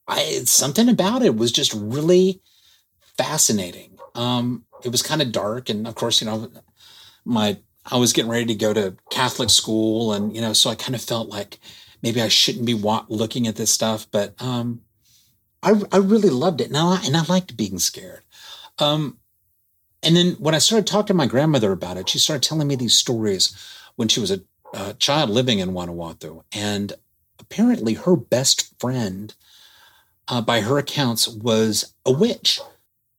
I, 0.10 0.42
something 0.46 0.90
about 0.90 1.22
it 1.22 1.36
was 1.36 1.52
just 1.52 1.74
really 1.74 2.42
fascinating. 3.18 4.00
Um, 4.16 4.66
it 4.84 4.90
was 4.92 5.04
kind 5.04 5.22
of 5.22 5.32
dark, 5.32 5.70
and 5.70 5.88
of 5.88 5.96
course, 5.96 6.20
you 6.20 6.28
know, 6.28 6.50
my 7.24 7.60
I 7.86 7.98
was 7.98 8.12
getting 8.12 8.32
ready 8.32 8.46
to 8.46 8.56
go 8.56 8.74
to 8.74 8.96
Catholic 9.12 9.50
school, 9.50 10.14
and 10.14 10.36
you 10.36 10.42
know, 10.42 10.54
so 10.54 10.70
I 10.70 10.76
kind 10.76 10.96
of 10.96 11.02
felt 11.02 11.30
like 11.30 11.60
maybe 12.02 12.22
I 12.22 12.28
shouldn't 12.28 12.66
be 12.66 12.74
wa- 12.74 13.06
looking 13.08 13.46
at 13.46 13.56
this 13.56 13.72
stuff, 13.72 14.08
but 14.10 14.34
um, 14.42 14.82
I 15.62 15.82
I 15.92 15.98
really 15.98 16.30
loved 16.30 16.62
it, 16.62 16.68
and 16.68 16.78
I 16.78 17.02
and 17.06 17.16
I 17.18 17.24
liked 17.24 17.58
being 17.58 17.80
scared. 17.80 18.22
Um, 18.78 19.18
and 20.02 20.16
then 20.16 20.32
when 20.40 20.56
I 20.56 20.60
started 20.60 20.88
talking 20.88 21.08
to 21.08 21.14
my 21.14 21.28
grandmother 21.28 21.72
about 21.72 21.98
it, 21.98 22.10
she 22.10 22.20
started 22.20 22.44
telling 22.44 22.68
me 22.68 22.76
these 22.76 22.96
stories 22.96 23.56
when 23.96 24.08
she 24.08 24.22
was 24.22 24.32
a, 24.32 24.42
a 24.74 24.94
child 24.94 25.30
living 25.30 25.60
in 25.60 25.72
Guanajuato, 25.72 26.46
and 26.54 26.94
apparently 27.40 27.96
her 27.96 28.16
best 28.16 28.80
friend, 28.80 29.36
uh, 30.28 30.42
by 30.42 30.62
her 30.62 30.78
accounts, 30.78 31.28
was 31.28 31.94
a 32.06 32.12
witch 32.12 32.62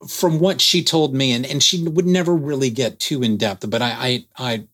from 0.09 0.41
what 0.41 0.61
she 0.61 0.83
told 0.83 1.15
me, 1.15 1.33
and, 1.33 1.45
and 1.45 1.63
she 1.63 1.87
would 1.87 2.07
never 2.07 2.35
really 2.35 2.71
get 2.71 2.99
too 2.99 3.23
in 3.23 3.37
depth, 3.37 3.69
but 3.69 3.83
I, 3.83 4.25
I, 4.39 4.53
I 4.53 4.65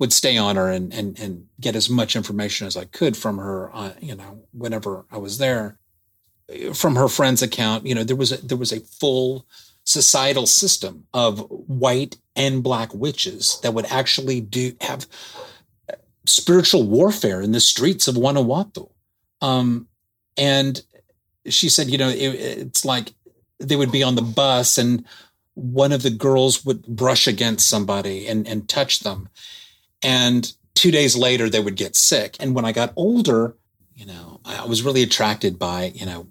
would 0.00 0.12
stay 0.12 0.36
on 0.36 0.56
her 0.56 0.68
and, 0.70 0.92
and, 0.92 1.18
and 1.18 1.46
get 1.60 1.76
as 1.76 1.88
much 1.88 2.16
information 2.16 2.66
as 2.66 2.76
I 2.76 2.84
could 2.84 3.16
from 3.16 3.38
her, 3.38 3.70
uh, 3.72 3.92
you 4.00 4.16
know, 4.16 4.42
whenever 4.52 5.04
I 5.12 5.18
was 5.18 5.38
there. 5.38 5.78
From 6.74 6.96
her 6.96 7.08
friend's 7.08 7.42
account, 7.42 7.86
you 7.86 7.94
know, 7.94 8.04
there 8.04 8.16
was 8.16 8.32
a, 8.32 8.38
there 8.38 8.56
was 8.56 8.72
a 8.72 8.80
full 8.80 9.46
societal 9.84 10.46
system 10.46 11.06
of 11.12 11.40
white 11.50 12.16
and 12.36 12.62
black 12.62 12.94
witches 12.94 13.58
that 13.62 13.72
would 13.72 13.86
actually 13.86 14.40
do 14.40 14.72
have 14.80 15.06
spiritual 16.26 16.84
warfare 16.84 17.40
in 17.40 17.52
the 17.52 17.60
streets 17.60 18.06
of 18.06 18.14
Guanajuato. 18.14 18.90
Um, 19.40 19.88
and 20.36 20.82
she 21.46 21.68
said, 21.68 21.88
you 21.88 21.98
know, 21.98 22.08
it, 22.08 22.16
it's 22.18 22.84
like 22.84 23.14
they 23.58 23.76
would 23.76 23.92
be 23.92 24.02
on 24.02 24.14
the 24.14 24.22
bus 24.22 24.78
and 24.78 25.04
one 25.54 25.92
of 25.92 26.02
the 26.02 26.10
girls 26.10 26.64
would 26.64 26.86
brush 26.86 27.26
against 27.26 27.68
somebody 27.68 28.28
and, 28.28 28.46
and 28.46 28.68
touch 28.68 29.00
them. 29.00 29.28
And 30.02 30.52
two 30.74 30.90
days 30.90 31.16
later, 31.16 31.50
they 31.50 31.60
would 31.60 31.76
get 31.76 31.96
sick. 31.96 32.36
And 32.38 32.54
when 32.54 32.64
I 32.64 32.72
got 32.72 32.92
older, 32.94 33.56
you 33.96 34.06
know, 34.06 34.40
I 34.44 34.66
was 34.66 34.82
really 34.82 35.02
attracted 35.02 35.58
by, 35.58 35.92
you 35.94 36.06
know, 36.06 36.28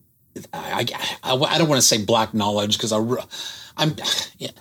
I, 0.53 0.85
I, 1.23 1.33
I 1.33 1.57
don't 1.57 1.69
want 1.69 1.81
to 1.81 1.87
say 1.87 2.03
black 2.03 2.33
knowledge 2.33 2.77
because 2.77 2.91
I, 2.91 2.99
I'm, 3.77 3.95
yeah, 4.37 4.51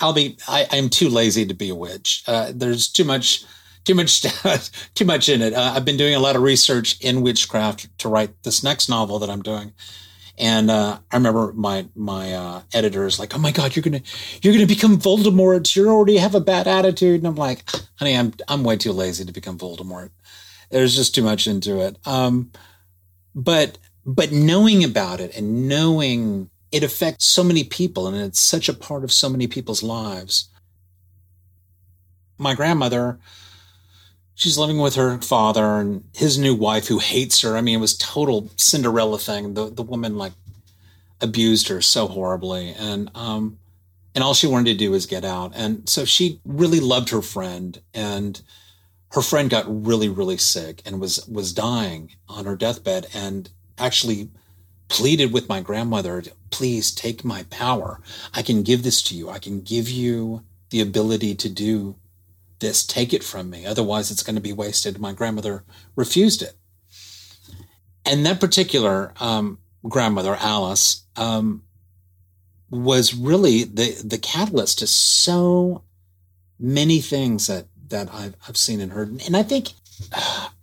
I'll 0.00 0.12
be, 0.12 0.36
I, 0.48 0.66
I'm 0.70 0.88
too 0.88 1.08
lazy 1.08 1.46
to 1.46 1.54
be 1.54 1.70
a 1.70 1.74
witch. 1.74 2.24
Uh, 2.26 2.52
there's 2.54 2.88
too 2.88 3.04
much, 3.04 3.44
too 3.84 3.94
much, 3.94 4.22
too 4.94 5.04
much 5.04 5.28
in 5.28 5.42
it. 5.42 5.54
Uh, 5.54 5.72
I've 5.74 5.84
been 5.84 5.96
doing 5.96 6.14
a 6.14 6.20
lot 6.20 6.36
of 6.36 6.42
research 6.42 7.00
in 7.00 7.22
witchcraft 7.22 7.96
to 7.98 8.08
write 8.08 8.42
this 8.42 8.62
next 8.62 8.88
novel 8.88 9.18
that 9.20 9.30
I'm 9.30 9.42
doing. 9.42 9.72
And 10.40 10.70
uh, 10.70 10.98
I 11.10 11.16
remember 11.16 11.52
my 11.52 11.86
my 11.94 12.32
uh, 12.32 12.62
editor 12.72 13.04
is 13.06 13.18
like, 13.18 13.34
"Oh 13.34 13.38
my 13.38 13.50
God, 13.50 13.76
you're 13.76 13.82
gonna 13.82 14.00
you're 14.40 14.54
gonna 14.54 14.64
become 14.64 14.96
Voldemort. 14.96 15.76
You 15.76 15.90
already 15.90 16.16
have 16.16 16.34
a 16.34 16.40
bad 16.40 16.66
attitude." 16.66 17.20
And 17.20 17.26
I'm 17.26 17.34
like, 17.34 17.68
"Honey, 17.96 18.16
I'm 18.16 18.32
I'm 18.48 18.64
way 18.64 18.78
too 18.78 18.92
lazy 18.92 19.26
to 19.26 19.32
become 19.32 19.58
Voldemort. 19.58 20.10
There's 20.70 20.96
just 20.96 21.14
too 21.14 21.22
much 21.22 21.46
into 21.46 21.80
it." 21.80 21.98
Um, 22.06 22.52
but 23.34 23.76
but 24.04 24.32
knowing 24.32 24.82
about 24.84 25.20
it 25.20 25.36
and 25.36 25.68
knowing 25.68 26.50
it 26.72 26.82
affects 26.82 27.24
so 27.24 27.42
many 27.42 27.64
people 27.64 28.06
and 28.06 28.16
it's 28.16 28.40
such 28.40 28.68
a 28.68 28.74
part 28.74 29.04
of 29.04 29.12
so 29.12 29.28
many 29.28 29.46
people's 29.46 29.82
lives. 29.82 30.48
My 32.38 32.54
grandmother 32.54 33.18
she's 34.40 34.56
living 34.56 34.78
with 34.78 34.94
her 34.94 35.18
father 35.18 35.78
and 35.78 36.02
his 36.14 36.38
new 36.38 36.54
wife 36.54 36.88
who 36.88 36.98
hates 36.98 37.42
her. 37.42 37.58
I 37.58 37.60
mean, 37.60 37.76
it 37.76 37.80
was 37.80 37.96
total 37.96 38.50
Cinderella 38.56 39.18
thing. 39.18 39.52
The 39.52 39.70
the 39.70 39.82
woman 39.82 40.16
like 40.16 40.32
abused 41.20 41.68
her 41.68 41.82
so 41.82 42.08
horribly, 42.08 42.72
and 42.72 43.10
um, 43.14 43.58
and 44.14 44.24
all 44.24 44.34
she 44.34 44.46
wanted 44.46 44.72
to 44.72 44.78
do 44.78 44.90
was 44.90 45.04
get 45.04 45.24
out. 45.24 45.52
And 45.54 45.88
so 45.88 46.06
she 46.06 46.40
really 46.44 46.80
loved 46.80 47.10
her 47.10 47.20
friend, 47.20 47.80
and 47.92 48.40
her 49.12 49.20
friend 49.20 49.50
got 49.50 49.66
really 49.68 50.08
really 50.08 50.38
sick 50.38 50.82
and 50.86 51.00
was 51.00 51.26
was 51.28 51.52
dying 51.52 52.12
on 52.26 52.46
her 52.46 52.56
deathbed, 52.56 53.06
and 53.14 53.50
actually 53.80 54.30
pleaded 54.88 55.32
with 55.32 55.48
my 55.48 55.60
grandmother, 55.60 56.22
please 56.50 56.92
take 56.92 57.24
my 57.24 57.44
power. 57.44 58.00
I 58.34 58.42
can 58.42 58.62
give 58.62 58.82
this 58.82 59.02
to 59.04 59.16
you. 59.16 59.30
I 59.30 59.38
can 59.38 59.60
give 59.62 59.88
you 59.88 60.44
the 60.70 60.80
ability 60.80 61.34
to 61.36 61.48
do 61.48 61.96
this, 62.58 62.84
take 62.84 63.12
it 63.12 63.24
from 63.24 63.50
me. 63.50 63.64
Otherwise, 63.66 64.10
it's 64.10 64.22
going 64.22 64.36
to 64.36 64.42
be 64.42 64.52
wasted. 64.52 64.98
My 64.98 65.12
grandmother 65.12 65.64
refused 65.96 66.42
it. 66.42 66.54
And 68.04 68.26
that 68.26 68.40
particular 68.40 69.12
um, 69.20 69.58
grandmother, 69.88 70.36
Alice, 70.40 71.04
um, 71.16 71.62
was 72.70 73.14
really 73.14 73.64
the, 73.64 74.00
the 74.04 74.18
catalyst 74.18 74.78
to 74.80 74.86
so 74.86 75.84
many 76.58 77.00
things 77.00 77.46
that, 77.46 77.66
that 77.88 78.12
I've, 78.12 78.36
I've 78.46 78.56
seen 78.56 78.80
and 78.80 78.92
heard. 78.92 79.22
And 79.26 79.36
I 79.36 79.42
think 79.42 79.72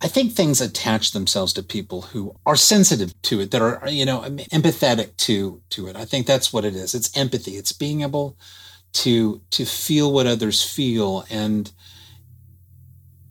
I 0.00 0.06
think 0.06 0.32
things 0.32 0.60
attach 0.60 1.10
themselves 1.10 1.52
to 1.54 1.62
people 1.62 2.02
who 2.02 2.36
are 2.46 2.54
sensitive 2.54 3.20
to 3.22 3.40
it, 3.40 3.50
that 3.50 3.60
are, 3.60 3.82
you 3.88 4.04
know, 4.04 4.20
empathetic 4.20 5.16
to, 5.16 5.60
to 5.70 5.88
it. 5.88 5.96
I 5.96 6.04
think 6.04 6.26
that's 6.26 6.52
what 6.52 6.64
it 6.64 6.76
is. 6.76 6.94
It's 6.94 7.16
empathy. 7.16 7.56
It's 7.56 7.72
being 7.72 8.02
able 8.02 8.36
to, 8.92 9.40
to 9.50 9.64
feel 9.64 10.12
what 10.12 10.26
others 10.26 10.62
feel. 10.62 11.24
And 11.30 11.70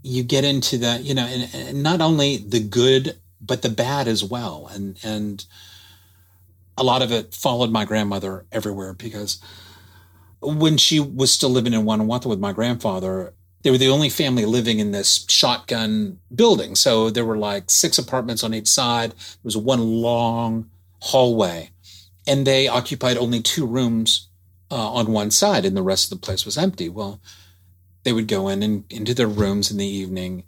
you 0.04 0.24
get 0.24 0.44
into 0.44 0.78
that, 0.80 1.04
you 1.04 1.14
know, 1.14 1.26
and, 1.26 1.50
and 1.54 1.84
not 1.84 2.02
only 2.02 2.38
the 2.38 2.60
good, 2.60 3.18
but 3.40 3.62
the 3.62 3.70
bad 3.70 4.10
as 4.10 4.24
well. 4.24 4.70
And, 4.74 5.00
and 5.04 5.46
a 6.78 6.84
lot 6.84 7.02
of 7.02 7.14
it 7.14 7.34
followed 7.34 7.72
my 7.72 7.86
grandmother 7.86 8.46
everywhere 8.52 8.94
because 8.94 9.40
when 10.42 10.78
she 10.78 11.00
was 11.00 11.32
still 11.32 11.50
living 11.50 11.74
in 11.74 11.84
Guanajuato 11.84 12.30
with 12.30 12.40
my 12.40 12.52
grandfather, 12.52 13.34
they 13.68 13.72
were 13.72 13.78
the 13.78 13.90
only 13.90 14.08
family 14.08 14.46
living 14.46 14.80
in 14.80 14.92
this 14.92 15.26
shotgun 15.28 16.20
building. 16.34 16.74
So 16.74 17.10
there 17.10 17.26
were 17.26 17.38
like 17.38 17.70
six 17.70 17.98
apartments 17.98 18.42
on 18.42 18.54
each 18.54 18.70
side. 18.70 19.12
There 19.12 19.18
was 19.44 19.58
one 19.58 19.82
long 19.82 20.70
hallway, 21.02 21.72
and 22.26 22.48
they 22.48 22.70
occupied 22.70 23.18
only 23.18 23.42
two 23.42 23.66
rooms 23.66 24.30
uh, 24.72 24.94
on 24.94 25.12
one 25.12 25.32
side, 25.32 25.66
and 25.66 25.76
the 25.76 25.82
rest 25.82 26.06
of 26.06 26.18
the 26.18 26.26
place 26.26 26.46
was 26.46 26.58
empty. 26.58 26.88
Well, 26.88 27.20
they 28.04 28.14
would 28.14 28.30
go 28.30 28.48
in 28.48 28.64
and 28.64 28.86
into 28.90 29.14
their 29.14 29.28
rooms 29.28 29.70
in 29.70 29.76
the 29.76 29.86
evening, 29.86 30.44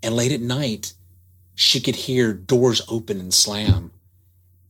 and 0.00 0.14
late 0.14 0.30
at 0.30 0.40
night, 0.40 0.92
she 1.56 1.80
could 1.80 1.96
hear 1.96 2.32
doors 2.32 2.80
open 2.88 3.18
and 3.18 3.34
slam, 3.34 3.90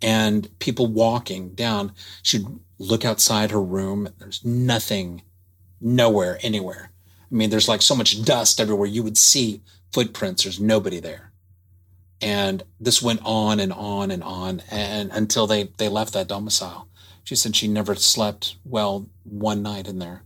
and 0.00 0.48
people 0.60 0.86
walking 0.86 1.50
down. 1.50 1.92
She'd 2.22 2.46
look 2.78 3.04
outside 3.04 3.50
her 3.50 3.60
room. 3.60 4.08
There's 4.18 4.42
nothing, 4.46 5.20
nowhere, 5.78 6.38
anywhere 6.40 6.90
I 7.30 7.34
mean, 7.34 7.50
there's 7.50 7.68
like 7.68 7.82
so 7.82 7.94
much 7.94 8.24
dust 8.24 8.60
everywhere. 8.60 8.88
You 8.88 9.02
would 9.02 9.18
see 9.18 9.62
footprints. 9.92 10.44
There's 10.44 10.60
nobody 10.60 11.00
there. 11.00 11.32
And 12.20 12.62
this 12.78 13.00
went 13.00 13.20
on 13.24 13.60
and 13.60 13.72
on 13.72 14.10
and 14.10 14.22
on 14.22 14.62
and 14.70 15.10
until 15.12 15.46
they, 15.46 15.70
they 15.78 15.88
left 15.88 16.12
that 16.12 16.28
domicile. 16.28 16.88
She 17.24 17.36
said 17.36 17.56
she 17.56 17.68
never 17.68 17.94
slept 17.94 18.56
well 18.64 19.08
one 19.24 19.62
night 19.62 19.86
in 19.86 19.98
there. 19.98 20.22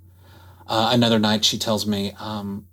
Uh, 0.66 0.90
another 0.92 1.18
night, 1.18 1.44
she 1.44 1.58
tells 1.58 1.86
me 1.86 2.12
um, 2.18 2.66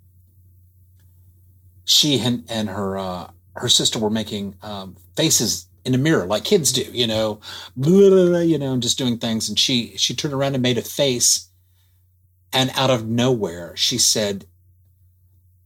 she 1.84 2.18
and, 2.18 2.44
and 2.48 2.68
her 2.70 2.96
uh, 2.96 3.30
her 3.56 3.68
sister 3.68 3.98
were 3.98 4.10
making 4.10 4.56
um, 4.62 4.96
faces 5.16 5.66
in 5.84 5.94
a 5.94 5.98
mirror 5.98 6.24
like 6.24 6.44
kids 6.44 6.72
do, 6.72 6.82
you 6.82 7.06
know, 7.06 7.40
blah, 7.76 7.90
blah, 8.10 8.26
blah, 8.26 8.38
you 8.38 8.58
know, 8.58 8.72
and 8.72 8.82
just 8.82 8.98
doing 8.98 9.18
things. 9.18 9.48
And 9.48 9.58
she 9.58 9.94
she 9.96 10.14
turned 10.14 10.34
around 10.34 10.54
and 10.54 10.62
made 10.62 10.78
a 10.78 10.82
face 10.82 11.48
and 12.52 12.70
out 12.74 12.90
of 12.90 13.06
nowhere, 13.06 13.72
she 13.76 13.98
said, 13.98 14.46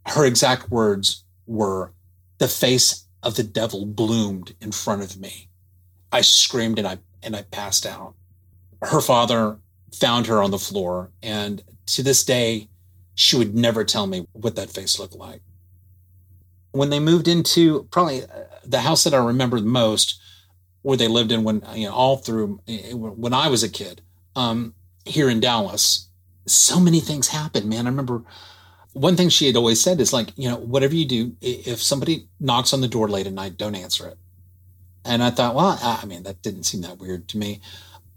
her 0.06 0.24
exact 0.24 0.70
words 0.70 1.24
were, 1.46 1.92
the 2.38 2.48
face 2.48 3.06
of 3.22 3.34
the 3.36 3.42
devil 3.42 3.86
bloomed 3.86 4.54
in 4.60 4.72
front 4.72 5.02
of 5.02 5.18
me. 5.18 5.48
I 6.12 6.20
screamed 6.20 6.78
and 6.78 6.86
I, 6.86 6.98
and 7.22 7.34
I 7.34 7.42
passed 7.42 7.86
out. 7.86 8.14
Her 8.82 9.00
father 9.00 9.58
found 9.92 10.26
her 10.26 10.42
on 10.42 10.50
the 10.50 10.58
floor. 10.58 11.10
And 11.22 11.62
to 11.86 12.02
this 12.02 12.24
day, 12.24 12.68
she 13.14 13.36
would 13.36 13.54
never 13.54 13.84
tell 13.84 14.06
me 14.06 14.26
what 14.32 14.56
that 14.56 14.70
face 14.70 14.98
looked 14.98 15.16
like. 15.16 15.40
When 16.72 16.90
they 16.90 17.00
moved 17.00 17.26
into 17.26 17.84
probably 17.90 18.22
uh, 18.22 18.26
the 18.64 18.80
house 18.80 19.04
that 19.04 19.14
I 19.14 19.24
remember 19.24 19.58
the 19.58 19.66
most, 19.66 20.20
where 20.82 20.96
they 20.96 21.08
lived 21.08 21.32
in 21.32 21.42
when, 21.42 21.62
you 21.74 21.88
know, 21.88 21.94
all 21.94 22.18
through 22.18 22.60
eh, 22.68 22.92
when 22.92 23.32
I 23.32 23.48
was 23.48 23.62
a 23.62 23.68
kid, 23.68 24.02
um, 24.36 24.74
here 25.04 25.28
in 25.30 25.40
Dallas, 25.40 26.08
so 26.46 26.80
many 26.80 27.00
things 27.00 27.28
happen, 27.28 27.68
man. 27.68 27.86
I 27.86 27.90
remember 27.90 28.22
one 28.92 29.16
thing 29.16 29.28
she 29.28 29.46
had 29.46 29.56
always 29.56 29.80
said 29.80 30.00
is 30.00 30.12
like, 30.12 30.30
you 30.36 30.48
know, 30.48 30.56
whatever 30.56 30.94
you 30.94 31.04
do, 31.04 31.36
if 31.40 31.82
somebody 31.82 32.28
knocks 32.40 32.72
on 32.72 32.80
the 32.80 32.88
door 32.88 33.08
late 33.08 33.26
at 33.26 33.32
night, 33.32 33.58
don't 33.58 33.74
answer 33.74 34.08
it. 34.08 34.16
And 35.04 35.22
I 35.22 35.30
thought, 35.30 35.54
well, 35.54 35.78
I 35.82 36.04
mean, 36.06 36.22
that 36.22 36.42
didn't 36.42 36.64
seem 36.64 36.80
that 36.80 36.98
weird 36.98 37.28
to 37.28 37.38
me. 37.38 37.60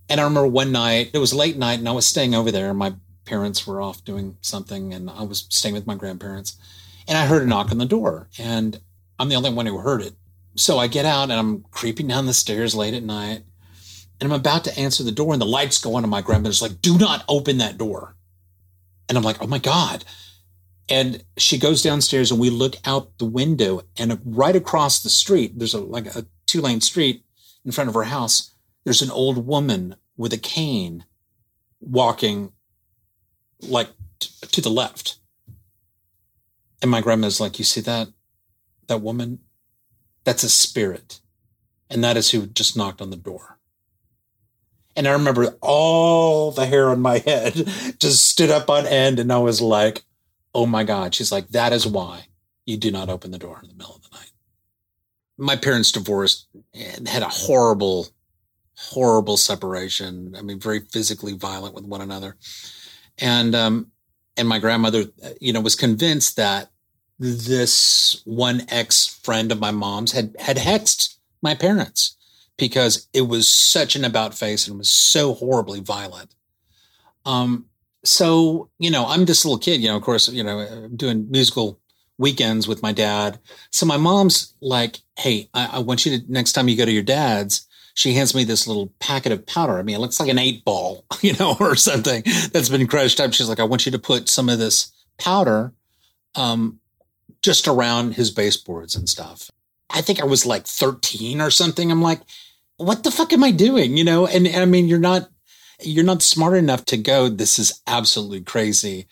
And 0.08 0.20
I 0.20 0.24
remember 0.24 0.48
one 0.48 0.72
night, 0.72 1.12
it 1.14 1.20
was 1.20 1.34
late 1.34 1.58
night, 1.58 1.80
and 1.80 1.88
I 1.88 1.92
was 1.92 2.08
staying 2.08 2.34
over 2.34 2.52
there. 2.52 2.74
My 2.74 2.96
parents 3.26 3.68
were 3.68 3.82
off 3.82 4.04
doing 4.04 4.38
something, 4.42 4.94
and 4.94 5.10
I 5.10 5.24
was 5.24 5.46
staying 5.50 5.76
with 5.76 5.86
my 5.86 5.96
grandparents. 5.96 6.58
And 7.08 7.18
I 7.18 7.26
heard 7.26 7.44
a 7.44 7.46
knock 7.46 7.72
on 7.72 7.78
the 7.78 7.86
door, 7.86 8.30
and 8.40 8.80
I'm 9.20 9.30
the 9.30 9.36
only 9.36 9.52
one 9.52 9.66
who 9.66 9.80
heard 9.80 10.02
it. 10.02 10.14
So 10.56 10.78
I 10.78 10.88
get 10.88 11.06
out 11.06 11.30
and 11.30 11.34
I'm 11.34 11.64
creeping 11.72 12.08
down 12.08 12.26
the 12.26 12.34
stairs 12.34 12.74
late 12.74 12.94
at 12.94 13.04
night, 13.04 13.44
and 14.20 14.32
I'm 14.32 14.40
about 14.40 14.64
to 14.64 14.80
answer 14.80 15.04
the 15.04 15.12
door, 15.12 15.34
and 15.34 15.42
the 15.42 15.46
lights 15.46 15.80
go 15.80 15.96
on, 15.96 16.04
and 16.04 16.12
my 16.12 16.22
grandmother's 16.22 16.62
like, 16.62 16.82
"Do 16.82 16.98
not 16.98 17.24
open 17.28 17.58
that 17.60 17.78
door." 17.78 18.16
And 19.10 19.18
I'm 19.18 19.24
like, 19.24 19.42
oh 19.42 19.48
my 19.48 19.60
God. 19.60 20.06
And 20.88 21.24
she 21.38 21.58
goes 21.58 21.82
downstairs 21.82 22.32
and 22.32 22.40
we 22.40 22.50
look 22.50 22.78
out 22.86 23.18
the 23.18 23.26
window 23.26 23.82
and 23.98 24.20
right 24.24 24.56
across 24.56 25.02
the 25.02 25.10
street, 25.10 25.58
there's 25.58 25.74
a 25.74 25.80
like 25.80 26.08
a 26.16 26.26
two 26.46 26.62
lane 26.62 26.82
street 26.82 27.26
in 27.66 27.72
front 27.72 27.90
of 27.90 27.94
her 27.96 28.04
house. 28.04 28.54
There's 28.86 29.02
an 29.02 29.12
old 29.12 29.46
woman 29.46 29.96
with 30.18 30.34
a 30.34 30.38
cane 30.38 31.06
walking 31.80 32.52
like 33.62 33.90
t- 34.20 34.30
to 34.48 34.62
the 34.62 34.70
left. 34.70 35.18
And 36.82 36.90
my 36.90 37.02
grandma's 37.02 37.40
like, 37.40 37.60
you 37.60 37.66
see 37.66 37.82
that, 37.82 38.10
that 38.88 39.02
woman? 39.02 39.40
That's 40.24 40.44
a 40.44 40.50
spirit. 40.50 41.20
And 41.90 42.04
that 42.04 42.18
is 42.18 42.32
who 42.32 42.48
just 42.48 42.78
knocked 42.78 43.02
on 43.02 43.10
the 43.10 43.18
door. 43.18 43.59
And 45.00 45.08
I 45.08 45.14
remember 45.14 45.56
all 45.62 46.52
the 46.52 46.66
hair 46.66 46.90
on 46.90 47.00
my 47.00 47.20
head 47.20 47.54
just 48.00 48.28
stood 48.28 48.50
up 48.50 48.70
on 48.70 48.86
end. 48.86 49.18
And 49.18 49.32
I 49.32 49.38
was 49.38 49.62
like, 49.62 50.04
oh 50.54 50.66
my 50.66 50.84
God. 50.84 51.16
She's 51.16 51.32
like, 51.32 51.48
that 51.52 51.72
is 51.72 51.88
why 51.88 52.26
you 52.66 52.76
do 52.76 52.92
not 52.92 53.08
open 53.08 53.32
the 53.32 53.38
door 53.38 53.62
in 53.64 53.70
the 53.70 53.76
middle 53.76 53.96
of 53.96 54.02
the 54.02 54.10
night. 54.18 54.32
My 55.38 55.56
parents 55.56 55.94
divorced 55.94 56.50
and 56.74 57.08
had 57.08 57.24
a 57.24 57.30
horrible, 57.30 58.10
horrible 58.76 59.38
separation. 59.38 60.36
I 60.38 60.42
mean, 60.42 60.60
very 60.60 60.82
physically 60.82 61.32
violent 61.32 61.76
with 61.76 61.86
one 61.86 62.02
another. 62.02 62.36
And, 63.18 63.56
um, 63.56 63.92
and 64.36 64.50
my 64.50 64.60
grandmother, 64.60 65.06
you 65.40 65.54
know, 65.54 65.62
was 65.62 65.76
convinced 65.76 66.36
that 66.36 66.72
this 67.18 68.22
one 68.26 68.64
ex 68.68 69.08
friend 69.08 69.54
of 69.54 69.62
my 69.62 69.72
mom's 69.72 70.12
had, 70.12 70.36
had 70.40 70.58
hexed 70.58 71.20
my 71.42 71.56
parents 71.56 72.18
because 72.60 73.08
it 73.14 73.22
was 73.22 73.48
such 73.48 73.96
an 73.96 74.06
about 74.06 74.34
face 74.34 74.68
and 74.68 74.78
was 74.78 74.90
so 74.90 75.34
horribly 75.34 75.80
violent. 75.80 76.36
Um, 77.26 77.66
so 78.04 78.70
you 78.80 78.92
know, 78.92 79.06
I'm 79.08 79.26
this 79.26 79.46
little 79.46 79.60
kid. 79.60 79.82
You 79.82 79.90
know, 79.90 79.98
of 79.98 80.04
course, 80.04 80.30
you 80.30 80.44
know, 80.44 80.90
doing 80.96 81.30
musical 81.30 81.80
weekends 82.18 82.68
with 82.68 82.82
my 82.84 82.92
dad. 82.92 83.40
So 83.72 83.86
my 83.86 83.98
mom's 83.98 84.54
like, 84.62 85.00
"Hey, 85.18 85.50
I, 85.54 85.70
I 85.74 85.80
want 85.80 86.06
you 86.06 86.20
to 86.20 86.32
next 86.32 86.54
time 86.54 86.68
you 86.68 86.78
go 86.78 86.86
to 86.86 86.92
your 86.92 87.04
dad's." 87.04 87.66
She 87.96 88.14
hands 88.14 88.34
me 88.34 88.46
this 88.46 88.66
little 88.66 88.94
packet 89.00 89.34
of 89.34 89.46
powder. 89.46 89.78
I 89.78 89.84
mean, 89.84 89.96
it 89.96 90.00
looks 90.00 90.22
like 90.22 90.30
an 90.30 90.38
eight 90.38 90.64
ball, 90.64 91.06
you 91.22 91.34
know, 91.34 91.58
or 91.60 91.76
something 91.76 92.24
that's 92.54 92.70
been 92.70 92.88
crushed 92.88 93.20
up. 93.20 93.34
She's 93.34 93.50
like, 93.50 93.60
"I 93.60 93.66
want 93.66 93.86
you 93.86 93.92
to 93.92 94.00
put 94.00 94.30
some 94.30 94.50
of 94.50 94.60
this 94.60 94.92
powder 95.18 95.74
um, 96.36 96.80
just 97.42 97.68
around 97.68 98.14
his 98.14 98.32
baseboards 98.32 98.96
and 98.96 99.10
stuff." 99.10 99.50
I 99.90 100.02
think 100.02 100.22
I 100.22 100.26
was 100.26 100.46
like 100.46 100.68
13 100.68 101.42
or 101.42 101.50
something. 101.50 101.92
I'm 101.92 102.02
like, 102.02 102.22
what 102.80 103.04
the 103.04 103.12
fuck 103.12 103.34
am 103.34 103.44
I 103.44 103.52
doing? 103.52 103.98
You 103.98 104.04
know, 104.04 104.26
and, 104.26 104.48
and 104.48 104.58
I 104.58 104.66
mean, 104.66 104.88
you're 104.88 105.00
not, 105.00 105.30
you're 105.82 106.06
not 106.06 106.22
smart 106.22 106.58
enough 106.58 106.86
to 106.86 106.98
go, 106.98 107.30
this 107.30 107.60
is 107.60 107.82
absolutely 107.86 108.42
crazy. 108.42 109.08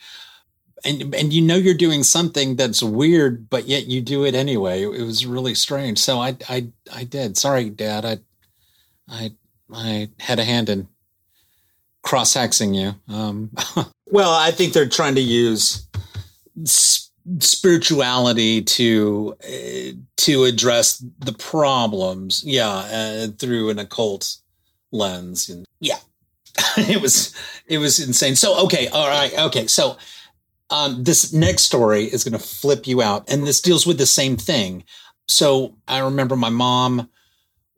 And, 0.84 1.14
and 1.14 1.32
you 1.32 1.42
know, 1.42 1.56
you're 1.56 1.74
doing 1.74 2.02
something 2.02 2.56
that's 2.56 2.82
weird, 2.82 3.50
but 3.50 3.66
yet 3.66 3.86
you 3.86 4.00
do 4.00 4.24
it 4.24 4.34
anyway. 4.34 4.82
It 4.82 5.02
was 5.02 5.26
really 5.26 5.54
strange. 5.54 5.98
So 5.98 6.18
I, 6.18 6.36
I, 6.48 6.68
I 6.92 7.04
did. 7.04 7.36
Sorry, 7.36 7.68
dad. 7.68 8.04
I, 8.04 8.18
I, 9.08 9.32
I 9.72 10.08
had 10.18 10.38
a 10.38 10.44
hand 10.44 10.68
in 10.68 10.88
cross 12.02 12.34
hexing 12.34 12.74
you. 12.74 13.14
Um, 13.14 13.50
well, 14.06 14.32
I 14.32 14.50
think 14.50 14.72
they're 14.72 14.88
trying 14.88 15.16
to 15.16 15.20
use 15.20 15.86
spirituality 17.40 18.62
to 18.62 19.34
uh, 19.44 19.92
to 20.16 20.44
address 20.44 21.04
the 21.18 21.32
problems 21.32 22.42
yeah 22.44 22.68
uh, 22.68 23.26
through 23.38 23.70
an 23.70 23.78
occult 23.78 24.36
lens 24.92 25.48
and 25.48 25.66
yeah. 25.80 25.98
It 26.76 27.00
was 27.00 27.34
it 27.66 27.78
was 27.78 28.00
insane. 28.00 28.36
So 28.36 28.64
okay 28.64 28.88
all 28.88 29.08
right 29.08 29.36
okay 29.38 29.66
so 29.66 29.96
um, 30.70 31.02
this 31.04 31.32
next 31.32 31.62
story 31.62 32.04
is 32.04 32.24
going 32.24 32.38
to 32.38 32.46
flip 32.46 32.86
you 32.86 33.00
out 33.00 33.30
and 33.30 33.46
this 33.46 33.60
deals 33.62 33.86
with 33.86 33.96
the 33.98 34.06
same 34.06 34.36
thing. 34.36 34.84
So 35.26 35.76
i 35.86 35.98
remember 35.98 36.36
my 36.36 36.50
mom 36.50 37.08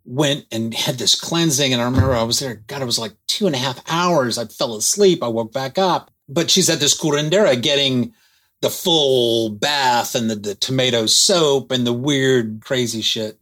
went 0.04 0.46
and 0.50 0.74
had 0.74 0.96
this 0.96 1.14
cleansing 1.14 1.72
and 1.72 1.80
i 1.80 1.84
remember 1.84 2.14
i 2.14 2.22
was 2.22 2.40
there 2.40 2.64
god 2.66 2.80
it 2.80 2.86
was 2.86 2.98
like 2.98 3.12
two 3.26 3.46
and 3.46 3.54
a 3.54 3.58
half 3.58 3.80
hours 3.88 4.38
i 4.38 4.44
fell 4.46 4.74
asleep 4.74 5.22
i 5.22 5.28
woke 5.28 5.52
back 5.52 5.76
up 5.78 6.10
but 6.26 6.50
she's 6.50 6.70
at 6.70 6.80
this 6.80 6.98
curandera 6.98 7.60
getting 7.60 8.12
the 8.60 8.70
full 8.70 9.50
bath 9.50 10.14
and 10.14 10.30
the, 10.30 10.36
the 10.36 10.54
tomato 10.54 11.06
soap 11.06 11.70
and 11.70 11.86
the 11.86 11.92
weird, 11.92 12.60
crazy 12.60 13.00
shit. 13.00 13.40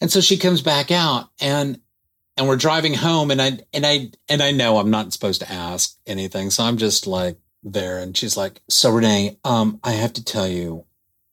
And 0.00 0.10
so 0.10 0.20
she 0.20 0.36
comes 0.36 0.62
back 0.62 0.90
out 0.90 1.30
and 1.40 1.80
and 2.36 2.46
we're 2.46 2.56
driving 2.56 2.94
home 2.94 3.30
and 3.30 3.42
I 3.42 3.58
and 3.72 3.84
I 3.84 4.10
and 4.28 4.42
I 4.42 4.52
know 4.52 4.78
I'm 4.78 4.90
not 4.90 5.12
supposed 5.12 5.40
to 5.40 5.50
ask 5.50 5.96
anything. 6.06 6.50
So 6.50 6.62
I'm 6.64 6.76
just 6.76 7.06
like 7.06 7.38
there 7.62 7.98
and 7.98 8.16
she's 8.16 8.36
like, 8.36 8.60
So 8.68 8.90
Rene, 8.90 9.38
um, 9.44 9.80
I 9.82 9.92
have 9.92 10.12
to 10.14 10.24
tell 10.24 10.46
you, 10.46 10.84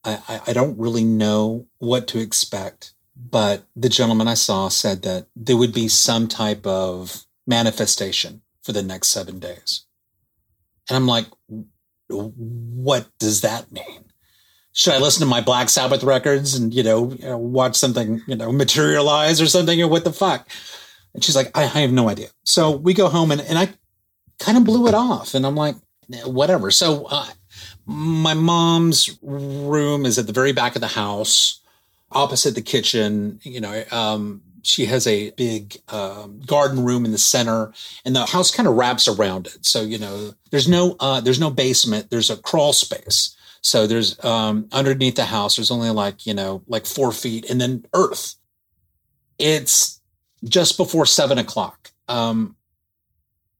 I, 0.04 0.20
I, 0.28 0.40
I 0.48 0.52
don't 0.52 0.78
really 0.78 1.04
know 1.04 1.66
what 1.78 2.08
to 2.08 2.18
expect, 2.18 2.92
but 3.16 3.64
the 3.76 3.88
gentleman 3.88 4.28
I 4.28 4.34
saw 4.34 4.68
said 4.68 5.02
that 5.02 5.26
there 5.36 5.56
would 5.56 5.72
be 5.72 5.88
some 5.88 6.26
type 6.28 6.66
of 6.66 7.24
manifestation 7.46 8.42
for 8.62 8.72
the 8.72 8.82
next 8.82 9.08
seven 9.08 9.38
days. 9.38 9.84
And 10.88 10.96
I'm 10.96 11.06
like, 11.06 11.26
what 12.08 13.06
does 13.18 13.40
that 13.40 13.70
mean? 13.72 14.04
Should 14.72 14.94
I 14.94 14.98
listen 14.98 15.20
to 15.20 15.26
my 15.26 15.40
Black 15.40 15.68
Sabbath 15.68 16.04
records 16.04 16.54
and, 16.54 16.72
you 16.72 16.82
know, 16.82 17.16
watch 17.38 17.76
something, 17.76 18.22
you 18.26 18.36
know, 18.36 18.52
materialize 18.52 19.40
or 19.40 19.46
something 19.46 19.80
or 19.80 19.88
what 19.88 20.04
the 20.04 20.12
fuck? 20.12 20.48
And 21.14 21.24
she's 21.24 21.34
like, 21.34 21.50
I, 21.56 21.62
I 21.62 21.80
have 21.80 21.92
no 21.92 22.10
idea. 22.10 22.28
So 22.44 22.70
we 22.70 22.92
go 22.92 23.08
home 23.08 23.30
and, 23.30 23.40
and 23.40 23.58
I 23.58 23.70
kind 24.38 24.58
of 24.58 24.64
blew 24.64 24.86
it 24.86 24.94
off. 24.94 25.34
And 25.34 25.46
I'm 25.46 25.54
like, 25.54 25.76
whatever. 26.26 26.70
So 26.70 27.06
uh, 27.10 27.26
my 27.86 28.34
mom's 28.34 29.18
room 29.22 30.04
is 30.04 30.18
at 30.18 30.26
the 30.26 30.32
very 30.32 30.52
back 30.52 30.74
of 30.74 30.82
the 30.82 30.88
house, 30.88 31.60
opposite 32.12 32.54
the 32.54 32.62
kitchen. 32.62 33.40
You 33.42 33.62
know, 33.62 33.82
um, 33.90 34.42
she 34.66 34.86
has 34.86 35.06
a 35.06 35.30
big 35.30 35.76
um, 35.88 36.40
garden 36.44 36.84
room 36.84 37.04
in 37.04 37.12
the 37.12 37.18
center, 37.18 37.72
and 38.04 38.16
the 38.16 38.26
house 38.26 38.50
kind 38.50 38.68
of 38.68 38.74
wraps 38.74 39.06
around 39.06 39.46
it. 39.46 39.64
So 39.64 39.82
you 39.82 39.98
know, 39.98 40.34
there's 40.50 40.68
no 40.68 40.96
uh, 40.98 41.20
there's 41.20 41.40
no 41.40 41.50
basement. 41.50 42.10
There's 42.10 42.30
a 42.30 42.36
crawl 42.36 42.72
space. 42.72 43.36
So 43.60 43.86
there's 43.86 44.22
um, 44.24 44.68
underneath 44.72 45.16
the 45.16 45.24
house. 45.24 45.56
There's 45.56 45.70
only 45.70 45.90
like 45.90 46.26
you 46.26 46.34
know 46.34 46.62
like 46.66 46.86
four 46.86 47.12
feet, 47.12 47.48
and 47.48 47.60
then 47.60 47.86
earth. 47.94 48.34
It's 49.38 50.00
just 50.44 50.76
before 50.76 51.06
seven 51.06 51.38
o'clock. 51.38 51.92
Um, 52.08 52.56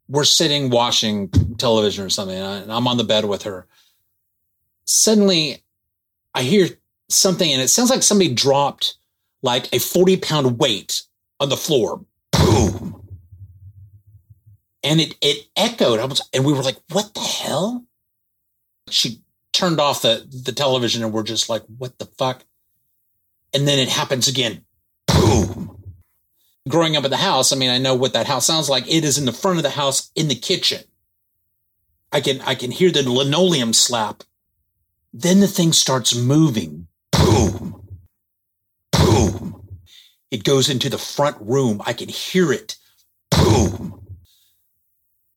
we're 0.08 0.24
sitting 0.24 0.70
watching 0.70 1.28
television 1.58 2.04
or 2.04 2.10
something, 2.10 2.36
and 2.36 2.72
I'm 2.72 2.88
on 2.88 2.96
the 2.96 3.04
bed 3.04 3.24
with 3.24 3.44
her. 3.44 3.66
Suddenly, 4.84 5.64
I 6.34 6.42
hear 6.42 6.68
something, 7.08 7.50
and 7.50 7.62
it 7.62 7.68
sounds 7.68 7.90
like 7.90 8.02
somebody 8.02 8.32
dropped 8.32 8.96
like 9.42 9.72
a 9.72 9.78
40 9.78 10.16
pound 10.18 10.58
weight 10.58 11.02
on 11.40 11.48
the 11.48 11.56
floor. 11.56 12.04
Boom. 12.32 13.02
And 14.82 15.00
it 15.00 15.16
it 15.20 15.46
echoed. 15.56 15.98
Was, 16.08 16.28
and 16.32 16.44
we 16.44 16.52
were 16.52 16.62
like, 16.62 16.78
what 16.90 17.14
the 17.14 17.20
hell? 17.20 17.84
She 18.88 19.20
turned 19.52 19.80
off 19.80 20.02
the, 20.02 20.26
the 20.44 20.52
television 20.52 21.02
and 21.02 21.12
we're 21.12 21.22
just 21.22 21.48
like, 21.48 21.62
what 21.78 21.98
the 21.98 22.06
fuck? 22.18 22.44
And 23.52 23.66
then 23.66 23.78
it 23.78 23.88
happens 23.88 24.28
again. 24.28 24.64
Boom 25.06 25.76
growing 26.68 26.96
up 26.96 27.04
in 27.04 27.10
the 27.10 27.16
house, 27.16 27.52
I 27.52 27.56
mean, 27.56 27.70
I 27.70 27.78
know 27.78 27.94
what 27.94 28.12
that 28.12 28.26
house 28.26 28.46
sounds 28.46 28.68
like. 28.68 28.86
It 28.88 29.04
is 29.04 29.18
in 29.18 29.24
the 29.24 29.32
front 29.32 29.58
of 29.58 29.62
the 29.62 29.70
house 29.70 30.10
in 30.14 30.28
the 30.28 30.34
kitchen. 30.34 30.82
I 32.12 32.20
can 32.20 32.40
I 32.42 32.54
can 32.54 32.70
hear 32.70 32.90
the 32.90 33.08
linoleum 33.08 33.72
slap. 33.72 34.22
Then 35.12 35.40
the 35.40 35.48
thing 35.48 35.72
starts 35.72 36.14
moving. 36.14 36.86
Boom. 37.12 37.75
It 40.36 40.44
goes 40.44 40.68
into 40.68 40.90
the 40.90 40.98
front 40.98 41.38
room. 41.40 41.80
I 41.86 41.94
can 41.94 42.10
hear 42.10 42.52
it. 42.52 42.76
Boom. 43.30 44.06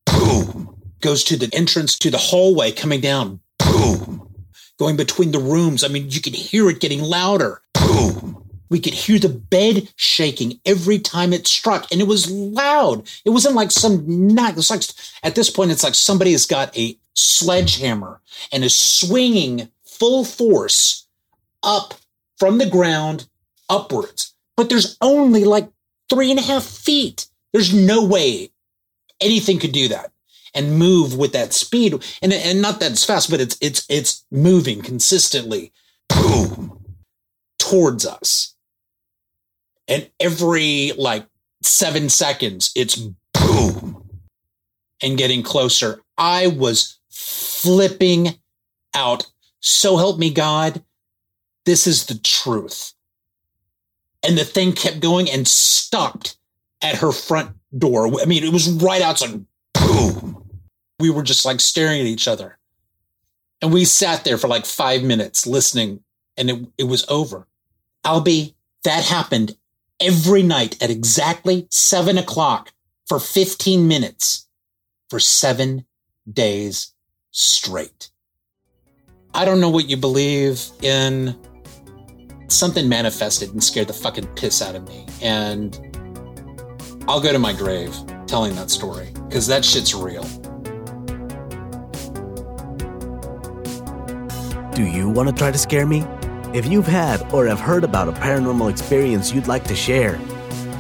Boom. 0.06 0.76
Goes 1.00 1.24
to 1.24 1.38
the 1.38 1.50
entrance 1.54 1.98
to 2.00 2.12
the 2.12 2.18
hallway 2.18 2.74
coming 2.74 3.00
down. 3.00 3.40
Boom. 3.60 4.30
Going 4.78 4.98
between 4.98 5.32
the 5.32 5.40
rooms. 5.40 5.86
I 5.86 5.88
mean, 5.88 6.10
you 6.10 6.20
can 6.20 6.34
hear 6.34 6.70
it 6.70 6.82
getting 6.82 7.02
louder. 7.02 7.62
Boom 7.76 8.46
we 8.70 8.80
could 8.80 8.94
hear 8.94 9.18
the 9.18 9.30
bed 9.30 9.92
shaking 9.96 10.60
every 10.66 11.00
time 11.00 11.34
it 11.34 11.48
struck, 11.48 11.92
and 11.92 12.02
it 12.02 12.08
was 12.08 12.30
loud. 12.30 13.10
It 13.26 13.32
wasn't 13.32 13.56
like 13.56 13.72
some 13.72 14.04
not. 14.06 14.52
It 14.52 14.58
was 14.58 14.70
like 14.70 14.84
at 15.24 15.34
this 15.34 15.50
point, 15.50 15.72
it's 15.72 15.84
like 15.84 15.96
somebody 15.96 16.34
has 16.34 16.46
got 16.46 16.78
a 16.78 16.96
sledgehammer 17.16 18.22
and 18.52 18.64
is 18.64 18.76
swinging 18.76 19.70
full 19.84 20.24
force 20.24 21.08
up 21.64 21.96
from 22.38 22.60
the 22.60 22.70
ground 22.70 23.28
upwards. 23.70 24.36
But 24.60 24.68
there's 24.68 24.98
only 25.00 25.46
like 25.46 25.70
three 26.10 26.32
and 26.32 26.38
a 26.38 26.44
half 26.44 26.66
feet. 26.66 27.28
There's 27.54 27.74
no 27.74 28.04
way 28.04 28.50
anything 29.22 29.58
could 29.58 29.72
do 29.72 29.88
that 29.88 30.12
and 30.54 30.78
move 30.78 31.18
with 31.18 31.32
that 31.32 31.54
speed. 31.54 31.94
And, 32.22 32.34
and 32.34 32.62
not 32.62 32.82
that 32.82 32.92
it's 32.92 33.06
fast, 33.06 33.30
but 33.30 33.40
it's 33.40 33.58
it's 33.62 33.86
it's 33.88 34.26
moving 34.30 34.82
consistently. 34.82 35.72
Boom 36.10 36.78
towards 37.58 38.06
us 38.06 38.56
and 39.88 40.10
every 40.20 40.92
like 40.98 41.26
seven 41.64 42.10
seconds, 42.10 42.74
it's 42.76 42.98
boom 43.34 44.10
and 45.02 45.18
getting 45.18 45.42
closer. 45.42 46.02
I 46.18 46.48
was 46.48 47.00
flipping 47.10 48.36
out. 48.94 49.26
So 49.62 49.96
help 49.96 50.20
me 50.20 50.34
God. 50.34 50.84
This 51.66 51.88
is 51.88 52.08
the 52.08 52.20
truth. 52.20 52.94
And 54.24 54.38
the 54.38 54.44
thing 54.44 54.74
kept 54.74 55.00
going 55.00 55.30
and 55.30 55.48
stopped 55.48 56.38
at 56.82 56.96
her 56.96 57.12
front 57.12 57.52
door. 57.78 58.08
I 58.22 58.26
mean, 58.26 58.44
it 58.44 58.54
was 58.54 58.70
right 58.70 59.02
outside. 59.02 59.46
Boom. 59.74 60.50
We 61.00 61.10
were 61.10 61.24
just 61.24 61.46
like 61.46 61.60
staring 61.60 62.00
at 62.00 62.06
each 62.06 62.28
other. 62.28 62.58
And 63.62 63.74
we 63.74 63.86
sat 63.86 64.24
there 64.24 64.38
for 64.38 64.48
like 64.48 64.66
five 64.66 65.04
minutes 65.04 65.46
listening 65.46 66.04
and 66.38 66.50
it, 66.50 66.68
it 66.78 66.84
was 66.86 67.06
over. 67.10 67.48
Albie, 68.06 68.54
that 68.84 69.04
happened 69.04 69.58
every 70.00 70.44
night 70.44 70.82
at 70.82 70.90
exactly 70.90 71.68
seven 71.70 72.18
o'clock 72.18 72.74
for 73.08 73.20
15 73.20 73.88
minutes 73.88 74.48
for 75.10 75.20
seven 75.20 75.86
days 76.32 76.94
straight. 77.32 78.10
I 79.34 79.46
don't 79.46 79.60
know 79.60 79.70
what 79.70 79.90
you 79.90 79.98
believe 79.98 80.64
in. 80.82 81.36
Something 82.50 82.90
manifested 82.90 83.54
and 83.54 83.64
scared 83.64 83.88
the 83.88 83.94
fucking 83.94 84.28
piss 84.36 84.62
out 84.62 84.76
of 84.76 84.88
me. 84.88 85.06
And 85.22 85.80
I'll 87.08 87.22
go 87.22 87.32
to 87.32 87.40
my 87.40 87.54
grave 87.54 87.96
telling 88.28 88.56
that 88.56 88.70
story 88.70 89.10
because 89.28 89.48
that 89.48 89.64
shit's 89.64 89.96
real. 89.96 90.24
Do 94.74 94.86
you 94.86 95.10
want 95.10 95.30
to 95.30 95.36
try 95.36 95.52
to 95.52 95.58
scare 95.58 95.86
me? 95.86 96.06
If 96.54 96.66
you've 96.66 96.88
had 96.88 97.32
or 97.34 97.48
have 97.48 97.60
heard 97.60 97.84
about 97.84 98.10
a 98.10 98.14
paranormal 98.14 98.70
experience 98.70 99.34
you'd 99.34 99.48
like 99.48 99.64
to 99.66 99.76
share, 99.76 100.20